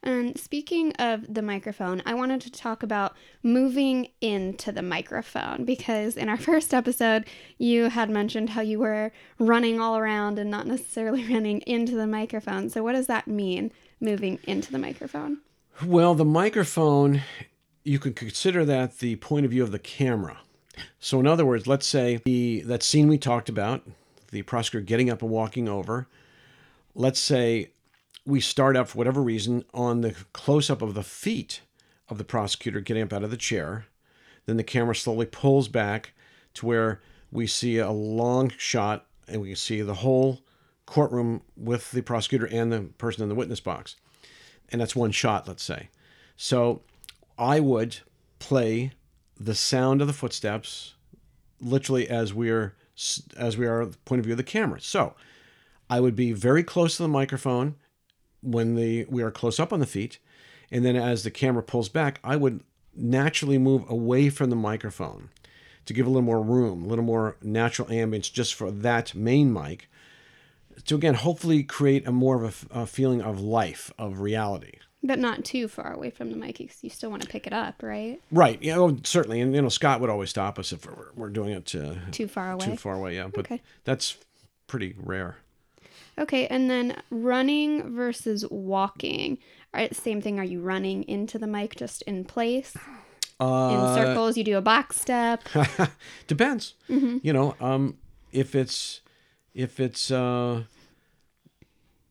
And 0.02 0.38
speaking 0.38 0.92
of 0.92 1.32
the 1.32 1.42
microphone, 1.42 2.02
I 2.06 2.14
wanted 2.14 2.40
to 2.42 2.52
talk 2.52 2.85
about 2.85 3.16
moving 3.42 4.08
into 4.20 4.70
the 4.70 4.82
microphone 4.82 5.64
because 5.64 6.16
in 6.16 6.28
our 6.28 6.37
first 6.50 6.73
episode, 6.73 7.25
you 7.58 7.88
had 7.90 8.08
mentioned 8.08 8.50
how 8.50 8.61
you 8.61 8.78
were 8.78 9.12
running 9.38 9.80
all 9.80 9.97
around 9.99 10.38
and 10.38 10.50
not 10.50 10.66
necessarily 10.66 11.25
running 11.32 11.61
into 11.62 11.97
the 11.97 12.06
microphone. 12.06 12.70
So, 12.70 12.82
what 12.82 12.92
does 12.92 13.08
that 13.08 13.26
mean, 13.26 13.73
moving 14.00 14.38
into 14.44 14.70
the 14.70 14.78
microphone? 14.78 15.38
Well, 15.85 16.16
the 16.16 16.25
microphone, 16.25 17.23
you 17.85 18.00
could 18.00 18.16
consider 18.16 18.64
that 18.64 18.99
the 18.99 19.14
point 19.14 19.44
of 19.44 19.52
view 19.52 19.62
of 19.62 19.70
the 19.70 19.78
camera. 19.78 20.38
So, 20.99 21.20
in 21.20 21.26
other 21.28 21.47
words, 21.47 21.68
let's 21.68 21.87
say 21.87 22.20
the 22.25 22.62
that 22.62 22.82
scene 22.82 23.06
we 23.06 23.16
talked 23.16 23.49
about, 23.49 23.87
the 24.32 24.42
prosecutor 24.42 24.85
getting 24.85 25.08
up 25.08 25.23
and 25.23 25.30
walking 25.30 25.68
over. 25.68 26.08
Let's 26.97 27.20
say 27.20 27.70
we 28.26 28.40
start 28.40 28.76
up 28.76 28.88
for 28.88 28.99
whatever 28.99 29.23
reason 29.23 29.64
on 29.73 30.00
the 30.00 30.16
close 30.32 30.68
up 30.68 30.82
of 30.82 30.94
the 30.94 31.04
feet 31.04 31.61
of 32.08 32.18
the 32.18 32.25
prosecutor 32.25 32.80
getting 32.80 33.04
up 33.04 33.12
out 33.12 33.23
of 33.23 33.30
the 33.30 33.37
chair. 33.37 33.87
Then 34.47 34.56
the 34.56 34.64
camera 34.64 34.97
slowly 34.97 35.26
pulls 35.26 35.68
back 35.68 36.12
to 36.54 36.66
where 36.66 37.00
we 37.30 37.47
see 37.47 37.78
a 37.78 37.92
long 37.92 38.50
shot 38.58 39.06
and 39.28 39.40
we 39.40 39.49
can 39.49 39.56
see 39.56 39.82
the 39.82 39.94
whole 39.94 40.40
courtroom 40.87 41.42
with 41.56 41.92
the 41.92 42.02
prosecutor 42.02 42.47
and 42.47 42.73
the 42.73 42.80
person 42.99 43.23
in 43.23 43.28
the 43.28 43.37
witness 43.37 43.61
box 43.61 43.94
and 44.70 44.80
that's 44.80 44.96
one 44.96 45.10
shot, 45.10 45.48
let's 45.48 45.62
say. 45.62 45.88
So 46.37 46.82
I 47.38 47.60
would 47.60 47.98
play 48.38 48.92
the 49.38 49.54
sound 49.54 50.00
of 50.00 50.06
the 50.06 50.12
footsteps 50.12 50.94
literally 51.60 52.08
as 52.08 52.32
we're 52.34 52.75
as 53.37 53.56
we 53.56 53.66
are 53.66 53.87
the 53.87 53.98
point 53.98 54.18
of 54.18 54.25
view 54.25 54.32
of 54.32 54.38
the 54.38 54.44
camera. 54.44 54.80
So 54.80 55.14
I 55.88 56.00
would 56.00 56.16
be 56.16 56.32
very 56.32 56.62
close 56.62 56.96
to 56.96 57.02
the 57.02 57.08
microphone 57.08 57.76
when 58.42 58.75
the 58.75 59.06
we 59.08 59.22
are 59.22 59.30
close 59.30 59.58
up 59.60 59.72
on 59.72 59.80
the 59.80 59.87
feet, 59.87 60.18
and 60.70 60.84
then 60.84 60.96
as 60.96 61.22
the 61.22 61.30
camera 61.30 61.62
pulls 61.62 61.88
back, 61.88 62.20
I 62.22 62.37
would 62.37 62.62
naturally 62.94 63.58
move 63.58 63.88
away 63.88 64.28
from 64.28 64.50
the 64.50 64.56
microphone 64.56 65.30
to 65.87 65.92
give 65.94 66.06
a 66.06 66.10
little 66.10 66.22
more 66.22 66.42
room, 66.42 66.84
a 66.84 66.87
little 66.87 67.04
more 67.04 67.37
natural 67.42 67.88
ambience 67.88 68.30
just 68.30 68.54
for 68.54 68.70
that 68.70 69.14
main 69.14 69.52
mic 69.52 69.88
to 70.87 70.94
again 70.94 71.14
hopefully 71.14 71.62
create 71.62 72.06
a 72.06 72.12
more 72.12 72.42
of 72.42 72.66
a, 72.73 72.80
a 72.82 72.87
feeling 72.87 73.20
of 73.23 73.40
life 73.40 73.92
of 73.99 74.20
reality 74.20 74.73
But 75.02 75.18
not 75.18 75.44
too 75.44 75.68
far 75.68 75.92
away 75.92 76.11
from 76.11 76.30
the 76.30 76.37
mic 76.37 76.58
because 76.58 76.82
you 76.82 76.90
still 76.90 77.11
want 77.11 77.23
to 77.23 77.28
pick 77.28 77.47
it 77.47 77.52
up, 77.52 77.82
right? 77.82 78.20
right 78.30 78.61
yeah 78.62 78.76
well, 78.78 78.99
certainly 79.04 79.40
and 79.40 79.54
you 79.54 79.62
know 79.62 79.68
scott 79.68 80.00
would 80.00 80.11
always 80.11 80.30
stop 80.30 80.58
us 80.58 80.73
if 80.73 80.87
we're, 80.87 81.11
we're 81.14 81.28
doing 81.30 81.50
it 81.52 81.75
uh, 81.75 81.94
Too 82.11 82.28
far 82.28 82.52
away. 82.52 82.64
too 82.64 82.76
far 82.76 82.94
away 82.94 83.14
yeah 83.16 83.28
but 83.28 83.40
Okay. 83.47 83.61
that's 83.85 84.16
pretty 84.66 84.94
rare 84.99 85.37
Okay, 86.18 86.49
and 86.49 86.68
then 86.68 87.00
running 87.11 87.94
versus 87.94 88.44
walking. 88.50 89.38
Right, 89.73 89.94
same 89.94 90.20
thing. 90.20 90.40
Are 90.40 90.44
you 90.44 90.61
running 90.61 91.04
into 91.04 91.38
the 91.38 91.47
mic 91.47 91.76
just 91.76 92.02
in 92.02 92.25
place? 92.25 92.76
in 93.40 93.47
uh, 93.47 93.94
circles, 93.94 94.37
you 94.37 94.42
do 94.42 94.56
a 94.56 94.61
box 94.61 95.00
step. 95.00 95.44
depends 96.26 96.75
you 96.88 97.32
know 97.32 97.54
um 97.61 97.97
if 98.32 98.56
it's 98.56 99.00
if 99.58 99.80
it's 99.80 100.10
uh 100.10 100.62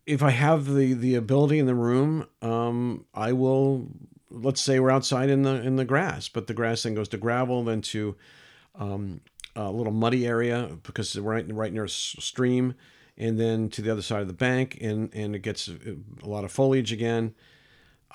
if 0.05 0.21
i 0.21 0.31
have 0.31 0.73
the 0.73 0.93
the 0.93 1.15
ability 1.15 1.57
in 1.57 1.65
the 1.65 1.75
room 1.75 2.27
um 2.41 3.05
i 3.13 3.31
will 3.31 3.87
let's 4.29 4.61
say 4.61 4.79
we're 4.79 4.91
outside 4.91 5.29
in 5.29 5.43
the 5.43 5.61
in 5.61 5.77
the 5.77 5.85
grass 5.85 6.27
but 6.27 6.47
the 6.47 6.53
grass 6.53 6.83
then 6.83 6.93
goes 6.93 7.07
to 7.07 7.17
gravel 7.17 7.63
then 7.63 7.81
to 7.81 8.15
um 8.75 9.21
a 9.55 9.71
little 9.71 9.93
muddy 9.93 10.27
area 10.27 10.69
because 10.83 11.15
we're 11.15 11.33
right 11.33 11.53
right 11.53 11.73
near 11.73 11.85
a 11.85 11.89
stream 11.89 12.75
and 13.17 13.39
then 13.39 13.69
to 13.69 13.81
the 13.81 13.91
other 13.91 14.01
side 14.01 14.21
of 14.21 14.27
the 14.27 14.33
bank 14.33 14.77
and 14.81 15.09
and 15.13 15.33
it 15.33 15.39
gets 15.39 15.69
a, 15.69 15.95
a 16.23 16.27
lot 16.27 16.43
of 16.43 16.51
foliage 16.51 16.91
again 16.91 17.33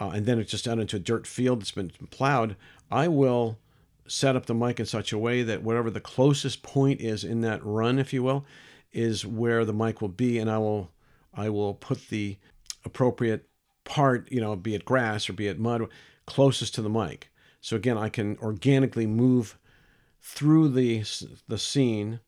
uh, 0.01 0.11
and 0.15 0.27
then 0.27 0.39
it's 0.39 0.51
just 0.51 0.67
out 0.67 0.79
into 0.79 0.97
a 0.97 1.01
dirt 1.01 1.27
field 1.27 1.61
that's 1.61 1.71
been 1.73 1.91
plowed. 2.11 2.57
I 2.91 3.09
will 3.09 3.59
set 4.07 4.37
up 4.37 4.47
the 4.47 4.55
mic 4.55 4.81
in 4.81 4.87
such 4.87 5.13
a 5.13 5.19
way 5.19 5.43
that 5.43 5.63
whatever 5.63 5.91
the 5.91 6.01
closest 6.01 6.63
point 6.63 7.01
is 7.01 7.25
in 7.25 7.41
that 7.43 7.65
run, 7.65 7.99
if 7.99 8.13
you 8.13 8.23
will, 8.23 8.45
is 8.93 9.27
where 9.27 9.65
the 9.65 9.73
mic 9.73 10.01
will 10.01 10.09
be, 10.09 10.39
and 10.39 10.51
I 10.51 10.59
will 10.59 10.91
I 11.35 11.49
will 11.49 11.75
put 11.75 12.09
the 12.09 12.37
appropriate 12.85 13.49
part, 13.85 14.31
you 14.31 14.41
know, 14.41 14.55
be 14.57 14.75
it 14.75 14.85
grass 14.85 15.29
or 15.29 15.33
be 15.33 15.49
it 15.49 15.59
mud, 15.59 15.89
closest 16.27 16.75
to 16.75 16.83
the 16.83 16.91
mic. 16.91 17.31
So 17.61 17.77
again, 17.77 17.97
I 17.97 18.09
can 18.09 18.37
organically 18.39 19.07
move 19.07 19.59
through 20.21 20.69
the 20.69 21.05
the 21.49 21.59
scene, 21.59 22.21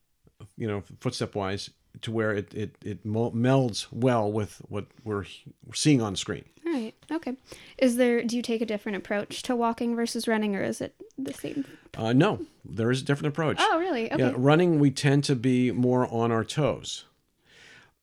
you 0.57 0.67
know, 0.67 0.83
footstep 1.01 1.35
wise, 1.35 1.71
to 2.03 2.11
where 2.11 2.33
it 2.33 2.53
it 2.55 2.77
it 2.85 3.07
melds 3.07 3.87
well 3.93 4.31
with 4.31 4.63
what 4.69 4.87
we're 5.05 5.27
seeing 5.73 6.01
on 6.01 6.17
screen. 6.17 6.45
All 6.67 6.73
right. 6.73 6.95
Okay. 7.11 7.37
Is 7.79 7.97
there? 7.97 8.23
Do 8.23 8.37
you 8.37 8.43
take 8.43 8.63
a 8.63 8.67
different 8.67 8.97
approach 8.97 9.43
to 9.43 9.55
walking 9.55 9.95
versus 9.95 10.27
running, 10.27 10.57
or 10.57 10.63
is 10.63 10.81
it 10.81 10.95
the 11.19 11.35
same? 11.35 11.65
Uh, 11.97 12.13
no, 12.13 12.41
there 12.65 12.91
is 12.91 13.03
a 13.03 13.05
different 13.05 13.35
approach. 13.35 13.57
Oh, 13.61 13.79
really? 13.79 14.11
Okay. 14.13 14.23
Yeah, 14.23 14.33
running, 14.37 14.79
we 14.79 14.91
tend 14.91 15.25
to 15.25 15.37
be 15.37 15.71
more 15.71 16.07
on 16.13 16.33
our 16.33 16.45
toes. 16.45 17.05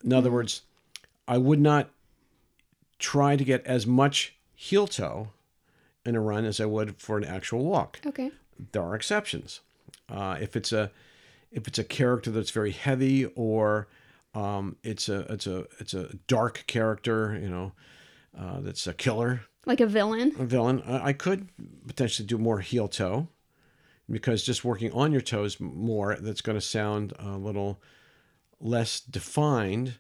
In 0.03 0.13
other 0.13 0.31
words, 0.31 0.62
I 1.27 1.38
would 1.38 1.60
not 1.60 1.89
try 3.00 3.36
to 3.36 3.43
get 3.43 3.65
as 3.65 3.86
much 3.88 4.36
heel 4.55 4.88
toe 4.88 5.29
in 6.05 6.15
a 6.15 6.19
run 6.21 6.45
as 6.45 6.60
I 6.60 6.65
would 6.65 6.98
for 6.98 7.17
an 7.17 7.24
actual 7.24 7.65
walk. 7.65 8.00
Okay. 8.05 8.31
There 8.71 8.81
are 8.83 8.95
exceptions. 8.95 9.60
Uh, 10.10 10.38
if 10.39 10.55
it's 10.55 10.71
a 10.71 10.91
if 11.51 11.67
it's 11.67 11.79
a 11.79 11.83
character 11.83 12.31
that's 12.31 12.51
very 12.51 12.71
heavy 12.71 13.25
or 13.36 13.88
um, 14.33 14.77
it's 14.83 15.10
a 15.10 15.21
it's 15.33 15.48
a 15.48 15.65
it's 15.79 15.93
a 15.93 16.15
dark 16.27 16.63
character, 16.67 17.38
you 17.41 17.50
know, 17.50 17.71
uh, 18.38 18.60
that's 18.62 18.88
a 18.88 18.93
killer, 18.93 19.41
Like 19.65 19.81
a 19.81 19.86
villain. 19.86 20.33
a 20.39 20.45
villain, 20.45 20.81
I, 20.86 21.07
I 21.10 21.13
could 21.13 21.50
potentially 21.88 22.25
do 22.27 22.38
more 22.38 22.60
heel 22.60 22.88
toe 22.88 23.27
because 24.10 24.43
just 24.43 24.65
working 24.65 24.91
on 24.93 25.12
your 25.12 25.22
toes 25.22 25.60
more, 25.60 26.17
that's 26.20 26.41
going 26.41 26.58
to 26.58 26.65
sound 26.65 27.13
a 27.20 27.38
little 27.38 27.81
less 28.60 29.00
defined. 29.00 29.96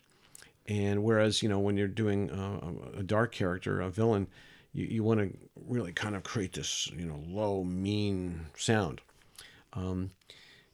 And 0.67 1.03
whereas, 1.03 1.41
you 1.41 1.49
know, 1.49 1.59
when 1.59 1.77
you're 1.77 1.87
doing 1.87 2.29
uh, 2.29 2.99
a 2.99 3.03
dark 3.03 3.31
character, 3.31 3.81
a 3.81 3.89
villain, 3.89 4.27
you, 4.73 4.85
you 4.85 5.03
want 5.03 5.19
to 5.19 5.37
really 5.67 5.91
kind 5.91 6.15
of 6.15 6.23
create 6.23 6.53
this, 6.53 6.87
you 6.95 7.05
know, 7.05 7.21
low, 7.27 7.63
mean 7.63 8.47
sound. 8.55 9.01
Um, 9.73 10.11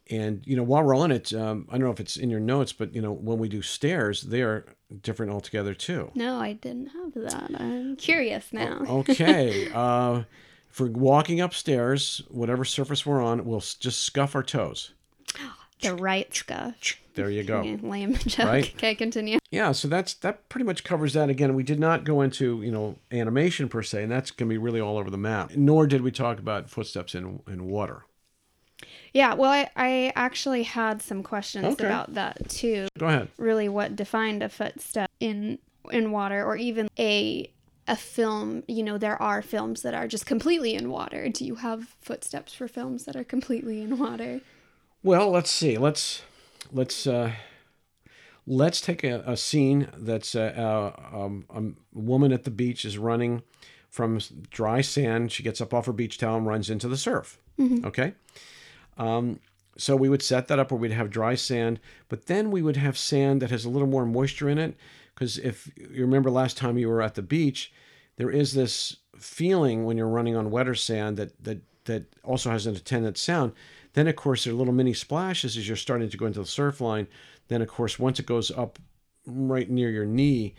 and, 0.10 0.42
you 0.46 0.56
know, 0.56 0.64
while 0.64 0.84
we're 0.84 0.96
on 0.96 1.12
it, 1.12 1.34
um, 1.34 1.68
I 1.70 1.74
don't 1.74 1.86
know 1.86 1.92
if 1.92 2.00
it's 2.00 2.18
in 2.18 2.30
your 2.30 2.40
notes, 2.40 2.74
but, 2.74 2.94
you 2.96 3.02
know, 3.02 3.12
when 3.12 3.38
we 3.38 3.50
do 3.50 3.62
stairs, 3.62 4.22
they 4.22 4.42
are 4.42 4.66
different 5.02 5.32
altogether 5.32 5.74
too. 5.74 6.12
No, 6.16 6.40
I 6.40 6.54
didn't 6.54 6.88
have 6.88 7.14
that. 7.16 7.52
I'm 7.60 7.96
curious 7.98 8.54
now. 8.54 8.84
Okay. 8.88 9.70
uh, 9.74 10.24
for 10.78 10.86
walking 10.86 11.42
upstairs, 11.42 12.22
whatever 12.30 12.64
surface 12.64 13.04
we're 13.04 13.20
on, 13.20 13.44
we'll 13.46 13.60
just 13.80 14.04
scuff 14.04 14.36
our 14.36 14.44
toes. 14.44 14.92
The 15.80 15.94
right 15.94 16.34
scuff. 16.34 16.74
There 17.14 17.30
you 17.30 17.44
go. 17.44 17.60
Okay, 17.60 17.78
lame 17.78 18.16
joke. 18.16 18.48
Right? 18.48 18.74
Okay, 18.76 18.96
continue. 18.96 19.38
Yeah, 19.52 19.74
so 19.74 19.88
that's 19.88 20.16
that 20.16 20.50
pretty 20.50 20.66
much 20.66 20.84
covers 20.84 21.14
that. 21.14 21.30
Again, 21.30 21.54
we 21.54 21.62
did 21.62 21.80
not 21.80 22.04
go 22.04 22.22
into 22.22 22.64
you 22.64 22.72
know 22.72 22.96
animation 23.12 23.70
per 23.70 23.84
se, 23.84 24.02
and 24.02 24.12
that's 24.12 24.32
gonna 24.32 24.50
be 24.50 24.58
really 24.58 24.80
all 24.82 24.98
over 24.98 25.12
the 25.12 25.20
map. 25.20 25.52
Nor 25.56 25.86
did 25.86 26.02
we 26.02 26.10
talk 26.10 26.40
about 26.40 26.68
footsteps 26.68 27.14
in 27.14 27.42
in 27.48 27.68
water. 27.68 28.06
Yeah, 29.14 29.36
well, 29.36 29.52
I, 29.52 29.70
I 29.76 30.14
actually 30.16 30.64
had 30.64 31.04
some 31.04 31.22
questions 31.22 31.66
Okay. 31.74 31.86
about 31.86 32.16
that 32.16 32.50
too. 32.50 32.88
Go 32.98 33.06
ahead. 33.06 33.28
Really, 33.38 33.70
what 33.70 33.96
defined 33.96 34.42
a 34.42 34.50
footstep 34.50 35.12
in 35.20 35.60
in 35.92 36.12
water, 36.12 36.44
or 36.44 36.56
even 36.56 36.90
a 36.98 37.52
a 37.88 37.96
film? 37.96 38.64
You 38.68 38.84
know, 38.84 38.98
there 38.98 39.22
are 39.22 39.42
films 39.42 39.82
that 39.82 39.94
are 39.94 40.08
just 40.08 40.26
completely 40.26 40.76
in 40.76 40.90
water. 40.90 41.30
Do 41.30 41.46
you 41.46 41.56
have 41.56 41.96
footsteps 42.02 42.54
for 42.54 42.68
films 42.68 43.06
that 43.06 43.16
are 43.16 43.24
completely 43.24 43.82
in 43.82 43.98
water? 43.98 44.42
Well, 45.04 45.30
let's 45.30 45.52
see. 45.52 45.78
Let's 45.78 46.22
let's 46.72 47.08
uh, 47.08 47.32
let's 48.46 48.82
take 48.82 49.04
a, 49.04 49.24
a 49.26 49.38
scene 49.38 49.90
that's 49.98 50.36
uh, 50.36 50.94
uh, 51.14 51.18
um, 51.18 51.46
a 51.50 51.98
woman 51.98 52.32
at 52.32 52.44
the 52.44 52.52
beach 52.52 52.86
is 52.86 52.98
running 52.98 53.44
from 53.90 54.20
dry 54.52 54.82
sand. 54.82 55.32
She 55.32 55.44
gets 55.44 55.62
up 55.62 55.74
off 55.74 55.86
her 55.86 55.94
beach 55.94 56.18
towel 56.18 56.38
and 56.38 56.48
runs 56.48 56.70
into 56.70 56.88
the 56.88 56.98
surf. 56.98 57.40
Okay. 57.86 58.14
Um, 58.98 59.40
so 59.78 59.96
we 59.96 60.10
would 60.10 60.24
set 60.24 60.48
that 60.48 60.60
up 60.60 60.72
where 60.72 60.80
we'd 60.80 60.92
have 60.92 61.10
dry 61.10 61.36
sand, 61.36 61.80
but 62.10 62.26
then 62.26 62.52
we 62.52 62.62
would 62.62 62.78
have 62.78 62.98
sand 62.98 63.42
that 63.42 63.52
has 63.52 63.66
a 63.66 63.70
little 63.70 63.88
more 63.88 64.06
moisture 64.06 64.50
in 64.50 64.58
it. 64.58 64.76
Because 65.18 65.40
if 65.40 65.72
you 65.76 66.02
remember 66.02 66.30
last 66.30 66.58
time 66.58 66.78
you 66.78 66.90
were 66.90 67.02
at 67.02 67.16
the 67.16 67.24
beach, 67.24 67.74
there 68.18 68.30
is 68.30 68.54
this 68.54 68.98
feeling 69.18 69.84
when 69.84 69.98
you're 69.98 70.08
running 70.08 70.36
on 70.36 70.52
wetter 70.52 70.76
sand 70.76 71.18
that 71.18 71.44
that 71.44 71.62
that 71.86 72.04
also 72.24 72.52
has 72.52 72.68
an 72.68 72.76
attendant 72.76 73.18
sound. 73.18 73.54
Then 73.94 74.08
of 74.08 74.16
course 74.16 74.44
there 74.44 74.54
are 74.54 74.56
little 74.56 74.76
mini 74.76 74.94
splashes 74.94 75.58
as 75.58 75.68
you're 75.68 75.76
starting 75.76 76.10
to 76.10 76.18
go 76.18 76.28
into 76.28 76.40
the 76.40 76.46
surf 76.46 76.80
line. 76.80 77.08
Then 77.48 77.64
of 77.64 77.68
course 77.68 77.98
once 77.98 78.20
it 78.20 78.28
goes 78.28 78.52
up 78.52 78.78
right 79.26 79.68
near 79.68 79.90
your 79.90 80.06
knee, 80.06 80.54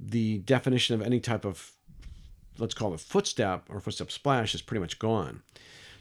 the 0.00 0.38
definition 0.38 0.96
of 0.96 1.06
any 1.06 1.20
type 1.20 1.44
of 1.44 1.70
let's 2.58 2.74
call 2.74 2.92
it 2.92 3.00
footstep 3.00 3.66
or 3.68 3.78
footstep 3.78 4.10
splash 4.10 4.56
is 4.56 4.62
pretty 4.62 4.80
much 4.80 4.98
gone. 4.98 5.42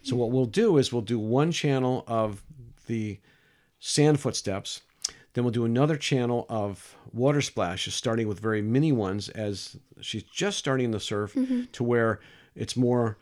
So 0.02 0.16
what 0.16 0.32
we'll 0.32 0.46
do 0.46 0.78
is 0.78 0.92
we'll 0.92 1.04
do 1.04 1.20
one 1.20 1.52
channel 1.52 2.06
of 2.08 2.42
the 2.88 3.20
sand 3.80 4.20
footsteps, 4.20 4.82
then 5.34 5.44
we'll 5.44 5.52
do 5.52 5.66
another 5.66 5.96
channel 5.96 6.46
of 6.50 6.96
water 7.14 7.42
splashes, 7.42 7.94
starting 7.94 8.28
with 8.28 8.40
very 8.40 8.62
mini 8.62 8.92
ones 8.92 9.30
as 9.30 9.78
she's 10.02 10.24
just 10.24 10.58
starting 10.58 10.92
the 10.92 11.00
surf, 11.00 11.34
mm-hmm. 11.34 11.64
to 11.72 11.84
where 11.84 12.20
it's 12.56 12.76
more, 12.76 13.18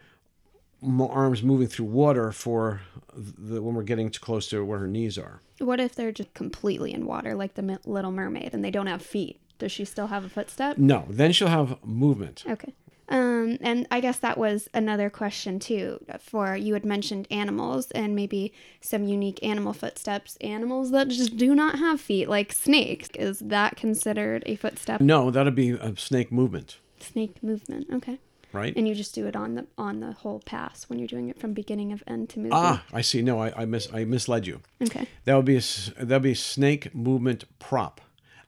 more 0.82 1.12
arms 1.12 1.44
moving 1.44 1.68
through 1.68 1.86
water 1.86 2.32
for 2.32 2.82
the 3.14 3.62
when 3.62 3.76
we're 3.76 3.84
getting 3.84 4.10
too 4.10 4.20
close 4.20 4.48
to 4.50 4.64
where 4.64 4.80
her 4.80 4.88
knees 4.88 5.18
are. 5.18 5.42
What 5.60 5.80
if 5.80 5.96
they're 5.96 6.12
just 6.12 6.34
completely 6.34 6.94
in 6.94 7.06
water, 7.06 7.36
like 7.36 7.56
the 7.56 7.80
Little 7.86 8.12
Mermaid, 8.12 8.54
and 8.54 8.64
they 8.64 8.72
don't 8.72 8.88
have 8.88 9.02
feet? 9.02 9.40
Does 9.60 9.72
she 9.72 9.86
still 9.86 10.08
have 10.08 10.24
a 10.24 10.30
footstep? 10.30 10.78
No, 10.78 11.06
then 11.10 11.32
she'll 11.32 11.48
have 11.48 11.84
movement. 11.84 12.44
Okay. 12.48 12.74
Um, 13.10 13.58
and 13.62 13.88
I 13.90 14.02
guess 14.02 14.18
that 14.20 14.38
was 14.38 14.68
another 14.74 15.10
question 15.10 15.60
too. 15.60 16.00
For 16.20 16.56
you 16.58 16.74
had 16.74 16.86
mentioned 16.86 17.28
animals 17.32 17.90
and 17.92 18.16
maybe 18.16 18.52
some 18.82 19.04
unique 19.06 19.40
animal 19.44 19.74
footsteps. 19.74 20.36
Animals 20.42 20.92
that 20.92 21.08
just 21.08 21.38
do 21.38 21.56
not 21.56 21.80
have 21.80 22.02
feet, 22.02 22.28
like 22.28 22.52
snakes. 22.52 23.10
Is 23.16 23.40
that 23.40 23.78
considered 23.78 24.44
a 24.46 24.56
footstep? 24.58 25.00
No, 25.02 25.32
that'd 25.32 25.56
be 25.56 25.70
a 25.72 25.96
snake 25.98 26.32
movement, 26.32 26.80
Snake 27.00 27.42
movement. 27.42 27.88
Okay. 27.94 28.20
right? 28.52 28.74
And 28.76 28.88
you 28.88 28.94
just 28.96 29.16
do 29.16 29.26
it 29.28 29.36
on 29.36 29.56
the 29.56 29.68
on 29.78 30.00
the 30.02 30.12
whole 30.12 30.40
pass 30.46 30.86
when 30.90 31.00
you're 31.00 31.08
doing 31.08 31.30
it 31.30 31.40
from 31.40 31.54
beginning 31.54 31.94
of 31.94 32.04
end 32.08 32.28
to 32.32 32.40
movement. 32.40 32.62
Ah, 32.62 32.84
I 32.92 33.02
see. 33.02 33.22
No, 33.22 33.40
I, 33.40 33.54
I 33.62 33.66
mis 33.66 33.88
I 33.94 34.04
misled 34.04 34.46
you. 34.48 34.62
Okay. 34.84 35.08
That 35.26 35.36
would 35.36 35.46
be 35.46 35.58
a 35.58 35.62
that 36.00 36.16
would 36.16 36.22
be 36.24 36.32
a 36.32 36.36
snake 36.36 36.94
movement 36.94 37.46
prop. 37.60 38.02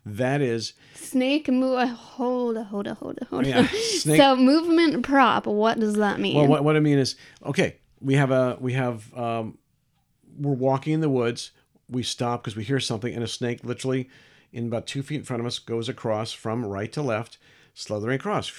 That 0.05 0.41
is 0.41 0.73
Snake 0.95 1.49
move. 1.49 1.87
Hold, 1.89 2.57
hold, 2.57 2.87
hold, 2.87 3.19
hold. 3.29 3.45
Yeah, 3.45 3.67
snake- 3.67 4.17
So 4.19 4.35
movement 4.35 5.03
prop. 5.03 5.45
What 5.45 5.79
does 5.79 5.95
that 5.95 6.19
mean? 6.19 6.35
well. 6.37 6.47
What, 6.47 6.63
what 6.63 6.75
I 6.75 6.79
mean 6.79 6.97
is, 6.97 7.15
okay, 7.45 7.77
we 8.01 8.15
have 8.15 8.31
a 8.31 8.57
we 8.59 8.73
have 8.73 9.13
um, 9.17 9.57
we're 10.39 10.53
walking 10.53 10.93
in 10.93 11.01
the 11.01 11.09
woods. 11.09 11.51
We 11.89 12.03
stop 12.03 12.43
because 12.43 12.55
we 12.55 12.63
hear 12.63 12.79
something, 12.79 13.13
and 13.13 13.23
a 13.23 13.27
snake 13.27 13.63
literally, 13.63 14.09
in 14.53 14.67
about 14.67 14.87
two 14.87 15.03
feet 15.03 15.17
in 15.17 15.23
front 15.23 15.41
of 15.41 15.45
us, 15.47 15.59
goes 15.59 15.89
across 15.89 16.31
from 16.31 16.65
right 16.65 16.91
to 16.93 17.01
left, 17.01 17.37
slithering 17.73 18.15
across. 18.15 18.51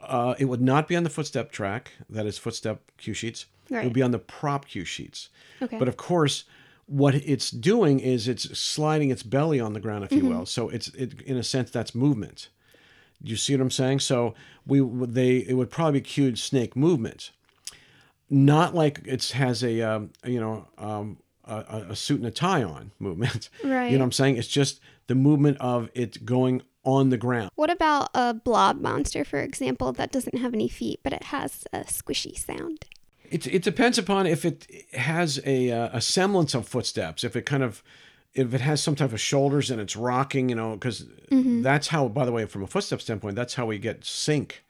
Uh, 0.00 0.34
it 0.38 0.46
would 0.46 0.60
not 0.60 0.88
be 0.88 0.96
on 0.96 1.04
the 1.04 1.10
footstep 1.10 1.52
track. 1.52 1.92
That 2.10 2.26
is 2.26 2.38
footstep 2.38 2.80
cue 2.98 3.14
sheets. 3.14 3.46
It 3.70 3.84
would 3.84 3.92
be 3.92 4.02
on 4.02 4.10
the 4.10 4.18
prop 4.18 4.66
cue 4.66 4.84
sheets. 4.84 5.28
Okay. 5.62 5.78
But 5.78 5.86
of 5.88 5.96
course, 5.96 6.44
what 6.86 7.14
it's 7.14 7.50
doing 7.50 8.00
is 8.00 8.28
it's 8.28 8.58
sliding 8.58 9.10
its 9.10 9.22
belly 9.22 9.60
on 9.60 9.72
the 9.72 9.80
ground, 9.80 10.04
if 10.04 10.12
you 10.12 10.26
will. 10.26 10.46
So 10.46 10.68
it's 10.68 10.88
it, 10.88 11.20
in 11.22 11.36
a 11.36 11.42
sense 11.42 11.70
that's 11.70 11.94
movement. 11.94 12.48
You 13.22 13.36
see 13.36 13.54
what 13.54 13.62
I'm 13.62 13.70
saying? 13.70 14.00
So 14.00 14.34
we 14.66 14.80
they 15.06 15.36
it 15.38 15.54
would 15.54 15.70
probably 15.70 16.00
be 16.00 16.04
cued 16.04 16.38
snake 16.38 16.74
movement, 16.76 17.30
not 18.30 18.74
like 18.74 19.00
it 19.04 19.24
has 19.30 19.62
a 19.62 19.80
um, 19.82 20.10
you 20.24 20.40
know 20.40 20.66
um, 20.78 21.18
a, 21.44 21.56
a- 21.56 21.86
a 21.90 21.96
suit 21.96 22.18
and 22.18 22.26
a 22.26 22.30
tie 22.30 22.62
on 22.62 22.90
movement. 22.98 23.48
Right. 23.64 23.86
You 23.86 23.98
know 23.98 24.02
what 24.02 24.06
I'm 24.06 24.12
saying? 24.12 24.36
It's 24.36 24.48
just 24.48 24.80
the 25.06 25.14
movement 25.14 25.58
of 25.60 25.88
it 25.94 26.24
going 26.24 26.62
on 26.84 27.10
the 27.10 27.16
ground. 27.16 27.50
What 27.54 27.70
about 27.70 28.08
a 28.12 28.34
blob 28.34 28.80
monster, 28.80 29.24
for 29.24 29.38
example, 29.38 29.92
that 29.92 30.10
doesn't 30.10 30.38
have 30.38 30.52
any 30.52 30.68
feet, 30.68 30.98
but 31.04 31.12
it 31.12 31.24
has 31.24 31.64
a 31.72 31.80
squishy 31.80 32.36
sound? 32.36 32.86
It, 33.32 33.46
it 33.46 33.62
depends 33.62 33.96
upon 33.96 34.26
if 34.26 34.44
it 34.44 34.66
has 34.92 35.40
a, 35.46 35.70
uh, 35.70 35.88
a 35.94 36.00
semblance 36.00 36.54
of 36.54 36.68
footsteps. 36.68 37.24
If 37.24 37.34
it 37.34 37.46
kind 37.46 37.62
of, 37.62 37.82
if 38.34 38.52
it 38.52 38.60
has 38.60 38.82
some 38.82 38.94
type 38.94 39.12
of 39.12 39.20
shoulders 39.20 39.70
and 39.70 39.80
it's 39.80 39.96
rocking, 39.96 40.50
you 40.50 40.54
know, 40.54 40.74
because 40.74 41.06
that's 41.30 41.88
how. 41.88 42.08
By 42.08 42.26
the 42.26 42.32
way, 42.32 42.44
from 42.44 42.62
a 42.62 42.66
footstep 42.66 43.00
standpoint, 43.00 43.36
that's 43.36 43.54
how 43.54 43.66
we 43.66 43.78
get 43.78 44.04
sync. 44.04 44.62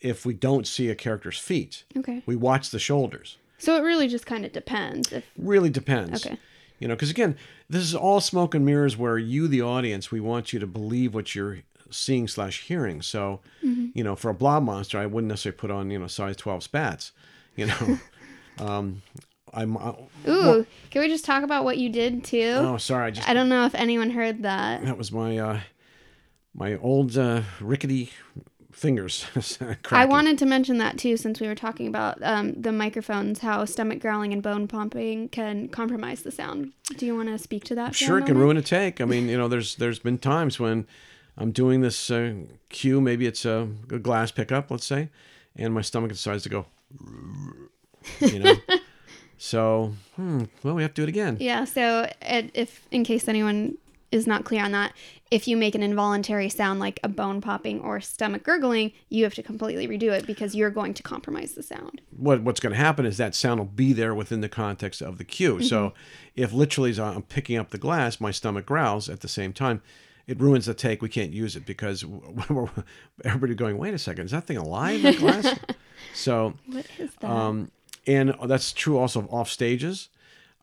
If 0.00 0.24
we 0.24 0.32
don't 0.32 0.64
see 0.64 0.88
a 0.90 0.94
character's 0.94 1.38
feet, 1.38 1.82
okay. 1.96 2.22
we 2.24 2.36
watch 2.36 2.70
the 2.70 2.78
shoulders. 2.78 3.36
So 3.58 3.76
it 3.76 3.80
really 3.80 4.06
just 4.06 4.26
kind 4.26 4.44
of 4.44 4.52
depends. 4.52 5.12
If 5.12 5.24
Really 5.36 5.70
depends. 5.70 6.24
Okay. 6.24 6.38
You 6.78 6.86
know, 6.86 6.94
because 6.94 7.10
again, 7.10 7.36
this 7.68 7.82
is 7.82 7.96
all 7.96 8.20
smoke 8.20 8.54
and 8.54 8.64
mirrors. 8.64 8.96
Where 8.96 9.18
you, 9.18 9.48
the 9.48 9.62
audience, 9.62 10.12
we 10.12 10.20
want 10.20 10.52
you 10.52 10.60
to 10.60 10.66
believe 10.68 11.14
what 11.14 11.34
you're 11.34 11.58
seeing 11.90 12.28
slash 12.28 12.62
hearing. 12.62 13.02
So, 13.02 13.40
you 13.94 14.04
know, 14.04 14.14
for 14.14 14.30
a 14.30 14.34
blob 14.34 14.62
monster, 14.62 14.98
I 14.98 15.06
wouldn't 15.06 15.28
necessarily 15.28 15.56
put 15.56 15.72
on 15.72 15.90
you 15.90 15.98
know 15.98 16.06
size 16.06 16.36
twelve 16.36 16.62
spats. 16.62 17.10
You 17.56 17.66
know, 17.66 17.98
um, 18.58 19.02
I'm. 19.52 19.76
Uh, 19.76 19.92
ooh, 20.28 20.66
can 20.90 21.02
we 21.02 21.08
just 21.08 21.24
talk 21.24 21.42
about 21.42 21.64
what 21.64 21.78
you 21.78 21.88
did 21.88 22.24
too? 22.24 22.54
oh, 22.56 22.76
sorry, 22.76 23.06
I 23.06 23.10
just 23.10 23.28
I 23.28 23.34
don't 23.34 23.48
know 23.48 23.64
if 23.64 23.74
anyone 23.74 24.10
heard 24.10 24.42
that. 24.42 24.84
that 24.84 24.98
was 24.98 25.12
my 25.12 25.38
uh, 25.38 25.60
my 26.54 26.76
old 26.76 27.16
uh, 27.16 27.42
rickety 27.60 28.10
fingers. 28.78 29.26
I 29.90 30.04
wanted 30.04 30.38
to 30.38 30.46
mention 30.46 30.78
that 30.78 30.98
too, 30.98 31.16
since 31.16 31.40
we 31.40 31.48
were 31.48 31.54
talking 31.54 31.88
about 31.88 32.18
um, 32.22 32.60
the 32.60 32.72
microphones, 32.72 33.40
how 33.40 33.64
stomach 33.64 34.00
growling 34.00 34.32
and 34.32 34.42
bone 34.42 34.68
pumping 34.68 35.28
can 35.28 35.68
compromise 35.68 36.22
the 36.22 36.30
sound. 36.30 36.72
Do 36.96 37.04
you 37.04 37.16
want 37.16 37.28
to 37.28 37.38
speak 37.38 37.64
to 37.64 37.74
that? 37.74 37.94
Sure, 37.94 38.18
it 38.18 38.26
can 38.26 38.38
ruin 38.38 38.56
a 38.56 38.62
take. 38.62 39.00
I 39.00 39.04
mean, 39.04 39.28
you 39.28 39.36
know, 39.36 39.48
there's 39.48 39.74
there's 39.76 39.98
been 39.98 40.18
times 40.18 40.60
when 40.60 40.86
I'm 41.36 41.52
doing 41.52 41.80
this 41.80 42.10
uh, 42.10 42.34
cue, 42.68 43.00
maybe 43.00 43.26
it's 43.26 43.44
a, 43.44 43.68
a 43.90 43.98
glass 43.98 44.30
pickup, 44.30 44.70
let's 44.70 44.86
say, 44.86 45.10
and 45.56 45.74
my 45.74 45.82
stomach 45.82 46.10
decides 46.10 46.42
to 46.44 46.48
go, 46.48 46.66
you 48.20 48.38
know. 48.38 48.54
so, 49.36 49.94
hmm, 50.16 50.44
well, 50.62 50.74
we 50.74 50.82
have 50.82 50.94
to 50.94 51.02
do 51.02 51.02
it 51.04 51.08
again. 51.08 51.36
Yeah. 51.40 51.64
So, 51.64 52.10
if 52.22 52.86
in 52.90 53.04
case 53.04 53.28
anyone 53.28 53.78
is 54.10 54.26
not 54.26 54.44
clear 54.44 54.64
on 54.64 54.72
that, 54.72 54.92
if 55.30 55.46
you 55.46 55.56
make 55.56 55.74
an 55.74 55.82
involuntary 55.82 56.48
sound 56.48 56.80
like 56.80 56.98
a 57.04 57.08
bone 57.08 57.40
popping 57.40 57.80
or 57.80 58.00
stomach 58.00 58.42
gurgling, 58.42 58.92
you 59.10 59.24
have 59.24 59.34
to 59.34 59.42
completely 59.42 59.86
redo 59.86 60.10
it 60.10 60.26
because 60.26 60.54
you're 60.54 60.70
going 60.70 60.94
to 60.94 61.02
compromise 61.02 61.52
the 61.52 61.62
sound. 61.62 62.00
what 62.16 62.42
what's 62.42 62.60
going 62.60 62.72
to 62.72 62.78
happen 62.78 63.04
is 63.04 63.18
that 63.18 63.34
sound 63.34 63.60
will 63.60 63.66
be 63.66 63.92
there 63.92 64.14
within 64.14 64.40
the 64.40 64.48
context 64.48 65.02
of 65.02 65.18
the 65.18 65.24
cue. 65.24 65.62
So 65.62 65.92
if 66.34 66.52
literally 66.52 66.98
I'm 66.98 67.22
picking 67.22 67.58
up 67.58 67.70
the 67.70 67.78
glass, 67.78 68.20
my 68.20 68.30
stomach 68.30 68.64
growls 68.64 69.08
at 69.08 69.20
the 69.20 69.28
same 69.28 69.52
time, 69.52 69.82
it 70.26 70.40
ruins 70.40 70.66
the 70.66 70.74
take. 70.74 71.02
We 71.02 71.08
can't 71.08 71.32
use 71.32 71.56
it 71.56 71.66
because 71.66 72.04
we're, 72.48 72.68
everybody 73.24 73.54
going, 73.54 73.76
wait 73.76 73.94
a 73.94 73.98
second, 73.98 74.26
is 74.26 74.30
that 74.30 74.46
thing 74.46 74.56
alive? 74.56 75.02
That 75.02 75.18
glass? 75.18 75.58
so 76.14 76.54
What 76.66 76.86
is 76.98 77.14
that? 77.20 77.30
um, 77.30 77.70
and 78.06 78.34
that's 78.44 78.72
true 78.72 78.98
also 78.98 79.20
of 79.20 79.32
off 79.32 79.50
stages. 79.50 80.08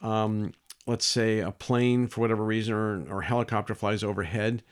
Um, 0.01 0.53
let's 0.87 1.05
say 1.05 1.39
a 1.39 1.51
plane, 1.51 2.07
for 2.07 2.21
whatever 2.21 2.43
reason, 2.43 2.73
or, 2.73 3.03
or 3.09 3.21
a 3.21 3.25
helicopter 3.25 3.73
flies 3.75 4.03
overhead. 4.03 4.63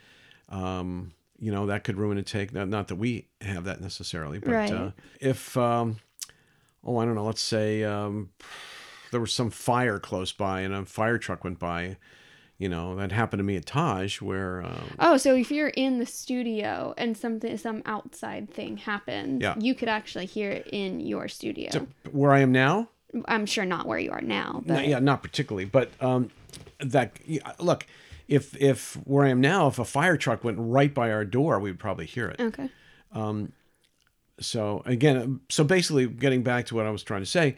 Um, 0.48 1.12
you 1.38 1.50
know 1.50 1.66
that 1.66 1.84
could 1.84 1.96
ruin 1.98 2.18
a 2.18 2.22
take. 2.22 2.52
Not, 2.52 2.68
not 2.68 2.88
that 2.88 2.96
we 2.96 3.26
have 3.40 3.64
that 3.64 3.80
necessarily, 3.80 4.38
but 4.38 4.50
Right. 4.52 4.72
uh, 4.72 4.90
if 5.20 5.56
um, 5.56 5.96
oh, 6.84 6.98
I 6.98 7.04
don't 7.04 7.14
know. 7.16 7.24
Let's 7.24 7.42
say 7.42 7.82
um, 7.84 8.30
there 9.10 9.20
was 9.20 9.32
some 9.32 9.50
fire 9.50 9.98
close 9.98 10.32
by, 10.32 10.60
and 10.60 10.72
a 10.74 10.84
fire 10.84 11.18
truck 11.18 11.42
went 11.44 11.58
by. 11.58 11.96
You 12.58 12.68
know 12.68 12.94
that 12.96 13.10
happened 13.10 13.40
to 13.40 13.44
me 13.44 13.56
at 13.56 13.66
Taj, 13.66 14.20
where 14.20 14.62
um, 14.62 14.94
Oh, 15.00 15.16
so 15.16 15.34
if 15.34 15.50
you're 15.50 15.68
in 15.68 15.98
the 15.98 16.06
studio 16.06 16.94
and 16.96 17.16
something 17.16 17.56
some 17.58 17.82
outside 17.84 18.48
thing 18.50 18.76
happens, 18.76 19.42
Yeah. 19.42 19.54
you 19.58 19.74
could 19.74 19.88
actually 19.88 20.26
hear 20.26 20.50
it 20.52 20.68
in 20.72 21.00
your 21.00 21.26
studio. 21.28 21.86
where 22.12 22.32
I 22.32 22.40
am 22.40 22.52
now, 22.52 22.88
I'm 23.26 23.46
sure 23.46 23.64
not 23.64 23.86
where 23.86 23.98
you 23.98 24.12
are 24.12 24.20
now, 24.20 24.62
No, 24.66 24.74
but 24.76 24.86
yeah, 24.86 25.00
not 25.00 25.22
particularly, 25.22 25.64
but 25.64 25.90
um, 26.00 26.30
that 26.78 27.18
look, 27.58 27.86
if 28.28 28.56
if 28.60 28.94
where 29.04 29.26
I 29.26 29.30
am 29.30 29.40
now, 29.40 29.66
if 29.66 29.78
a 29.80 29.84
fire 29.84 30.16
truck 30.16 30.44
went 30.44 30.58
right 30.60 30.94
by 30.94 31.10
our 31.10 31.24
door, 31.24 31.58
we 31.58 31.70
would 31.70 31.80
probably 31.80 32.06
hear 32.06 32.28
it. 32.28 32.40
okay. 32.40 32.70
Um 33.12 33.52
so 34.40 34.82
again, 34.86 35.40
so 35.48 35.64
basically, 35.64 36.06
getting 36.06 36.42
back 36.42 36.66
to 36.66 36.74
what 36.74 36.86
I 36.86 36.90
was 36.90 37.02
trying 37.02 37.20
to 37.22 37.26
say, 37.26 37.56